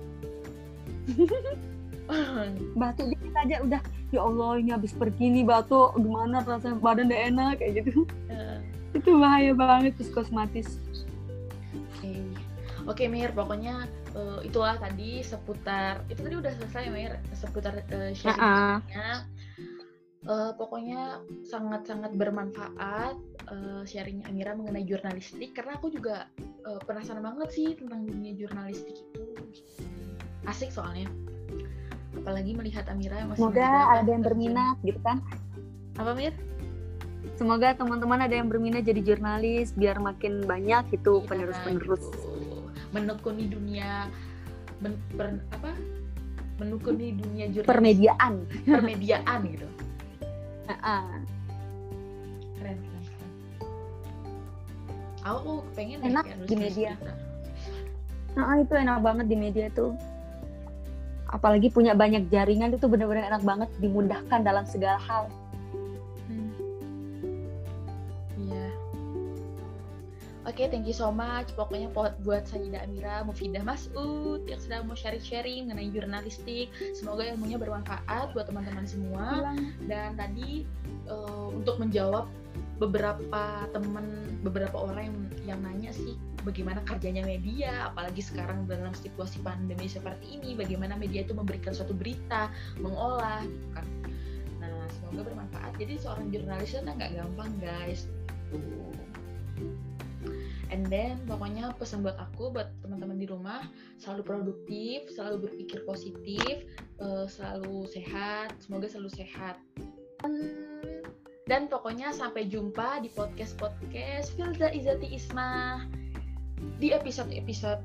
batu 2.81 3.03
dikit 3.07 3.35
aja 3.37 3.57
udah. 3.63 3.83
Ya 4.13 4.21
Allah 4.21 4.51
ini 4.61 4.71
habis 4.75 4.93
pergi 4.93 5.31
nih 5.31 5.45
batu. 5.47 5.93
Gimana 5.97 6.45
rasanya 6.45 6.77
badan 6.79 7.09
udah 7.09 7.21
enak 7.31 7.53
kayak 7.61 7.85
gitu. 7.85 8.05
Uh. 8.29 8.59
itu 8.93 9.09
bahaya 9.17 9.57
banget 9.57 9.97
psikosmatis 9.97 10.77
oke. 12.83 12.99
Okay. 12.99 13.07
okay, 13.07 13.07
Mir. 13.09 13.31
Pokoknya 13.33 13.87
uh, 14.13 14.41
itulah 14.43 14.77
tadi 14.79 15.23
seputar 15.23 16.03
itu 16.11 16.21
tadi 16.21 16.37
udah 16.37 16.53
selesai 16.59 16.85
Mir. 16.91 17.13
Seputar 17.33 17.81
uh, 17.81 18.13
sharingnya 18.13 19.25
uh, 20.27 20.53
pokoknya 20.59 21.23
sangat-sangat 21.47 22.15
bermanfaat 22.19 23.17
uh, 23.51 23.83
sharingnya 23.87 24.27
Amira 24.29 24.53
mengenai 24.59 24.85
jurnalistik. 24.87 25.55
Karena 25.55 25.79
aku 25.79 25.89
juga 25.95 26.29
uh, 26.67 26.81
penasaran 26.83 27.23
banget 27.23 27.49
sih 27.55 27.69
tentang 27.79 28.05
dunia 28.07 28.35
jurnalistik 28.35 28.99
itu. 28.99 29.25
Asik 30.43 30.75
soalnya 30.75 31.07
apalagi 32.17 32.53
melihat 32.53 32.85
Amira 32.93 33.17
yang 33.17 33.33
masih 33.33 33.41
semoga 33.41 33.71
ada 33.97 34.11
yang 34.11 34.25
berminat 34.25 34.77
gitu 34.85 35.01
kan. 35.01 35.19
Apa 35.97 36.13
Mir? 36.13 36.35
Semoga 37.41 37.75
teman-teman 37.75 38.21
ada 38.21 38.35
yang 38.35 38.49
berminat 38.53 38.85
jadi 38.85 39.01
jurnalis 39.01 39.73
biar 39.73 39.97
makin 39.99 40.45
banyak 40.45 40.85
itu 40.93 41.13
ya, 41.23 41.27
penerus-penerus. 41.27 42.05
gitu. 42.13 42.29
menekuni 42.93 43.49
dunia 43.49 44.13
men, 44.85 45.01
per, 45.17 45.41
apa? 45.57 45.73
Menekuni 46.61 47.17
dunia 47.17 47.49
jurnalis. 47.49 47.71
Permediaan. 47.73 48.35
Permediaan 48.69 49.41
gitu. 49.49 49.69
Uh 50.63 50.79
-uh. 50.79 51.05
keren 52.55 52.79
keren 52.79 53.03
keren. 53.03 53.31
Aku 55.27 55.67
pengen 55.75 56.07
enak 56.07 56.23
di 56.47 56.55
media. 56.55 56.95
nah 58.39 58.57
itu 58.63 58.73
enak 58.73 59.03
banget 59.03 59.27
di 59.29 59.37
media 59.37 59.67
tuh 59.75 59.93
apalagi 61.33 61.73
punya 61.73 61.97
banyak 61.97 62.29
jaringan 62.29 62.77
itu 62.77 62.87
benar-benar 62.87 63.33
enak 63.33 63.43
banget 63.43 63.69
dimudahkan 63.81 64.45
dalam 64.45 64.69
segala 64.69 65.01
hal 65.01 65.27
Oke, 70.43 70.67
okay, 70.67 70.75
thank 70.75 70.91
you 70.91 70.93
so 70.93 71.15
much. 71.15 71.55
Pokoknya 71.55 71.87
buat 72.27 72.45
Sayida 72.51 72.83
Amira, 72.83 73.23
Mufidah 73.23 73.63
Masud 73.63 74.43
yang 74.45 74.59
sedang 74.59 74.91
mau 74.91 74.99
sharing-sharing 74.99 75.71
mengenai 75.71 75.95
jurnalistik. 75.95 76.67
Semoga 76.99 77.31
ilmunya 77.31 77.63
bermanfaat 77.63 78.35
buat 78.35 78.51
teman-teman 78.51 78.83
semua. 78.83 79.55
Dan 79.87 80.19
tadi 80.19 80.67
uh, 81.07 81.47
untuk 81.55 81.79
menjawab 81.79 82.27
beberapa 82.83 83.71
teman, 83.71 84.35
beberapa 84.43 84.83
orang 84.83 85.09
yang, 85.09 85.19
yang 85.55 85.61
nanya 85.63 85.95
sih 85.95 86.19
bagaimana 86.43 86.83
kerjanya 86.87 87.23
media, 87.25 87.91
apalagi 87.91 88.23
sekarang 88.23 88.67
dalam 88.67 88.95
situasi 88.95 89.43
pandemi 89.43 89.87
seperti 89.87 90.39
ini, 90.39 90.55
bagaimana 90.59 90.95
media 90.99 91.23
itu 91.23 91.35
memberikan 91.35 91.75
suatu 91.75 91.95
berita, 91.95 92.51
mengolah, 92.79 93.43
gitu 93.47 93.69
kan. 93.75 93.87
Nah, 94.63 94.85
semoga 94.99 95.31
bermanfaat. 95.31 95.73
Jadi 95.79 95.95
seorang 95.99 96.31
jurnalis 96.31 96.75
itu 96.75 96.83
nggak 96.83 97.13
gampang, 97.15 97.51
guys. 97.63 98.07
And 100.73 100.89
then 100.89 101.21
pokoknya 101.29 101.77
pesan 101.77 102.01
buat 102.01 102.17
aku 102.17 102.49
buat 102.49 102.73
teman-teman 102.81 103.21
di 103.21 103.29
rumah 103.29 103.69
selalu 104.01 104.25
produktif 104.25 105.05
selalu 105.13 105.45
berpikir 105.45 105.85
positif 105.85 106.65
uh, 106.97 107.29
selalu 107.29 107.85
sehat 107.93 108.57
semoga 108.57 108.89
selalu 108.89 109.13
sehat 109.13 109.61
dan 111.45 111.69
pokoknya 111.69 112.17
sampai 112.17 112.49
jumpa 112.49 113.05
di 113.05 113.13
podcast 113.13 113.53
podcast 113.61 114.33
Filza 114.33 114.73
Izati 114.73 115.13
Isma 115.13 115.85
di 116.79 116.95
episode 116.95 117.31
episode 117.35 117.83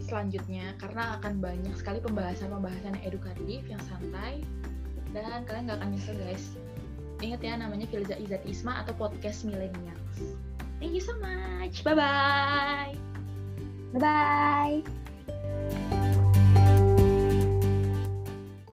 selanjutnya 0.00 0.74
karena 0.80 1.20
akan 1.20 1.42
banyak 1.42 1.74
sekali 1.76 2.00
pembahasan-pembahasan 2.00 2.96
yang 2.96 3.04
edukatif 3.04 3.60
yang 3.68 3.82
santai 3.86 4.40
dan 5.10 5.44
kalian 5.44 5.68
gak 5.68 5.78
akan 5.82 5.90
nyesel 5.92 6.16
guys 6.16 6.56
ingat 7.20 7.40
ya 7.44 7.58
namanya 7.58 7.84
Filza 7.90 8.16
Izati 8.16 8.54
Isma 8.54 8.80
atau 8.80 8.96
podcast 8.96 9.44
millennials 9.44 10.40
Thank 10.80 10.96
you 10.96 11.00
so 11.00 11.12
much. 11.20 11.84
Bye 11.84 11.94
bye. 11.94 12.96
Bye 13.92 14.00
bye. 14.00 15.90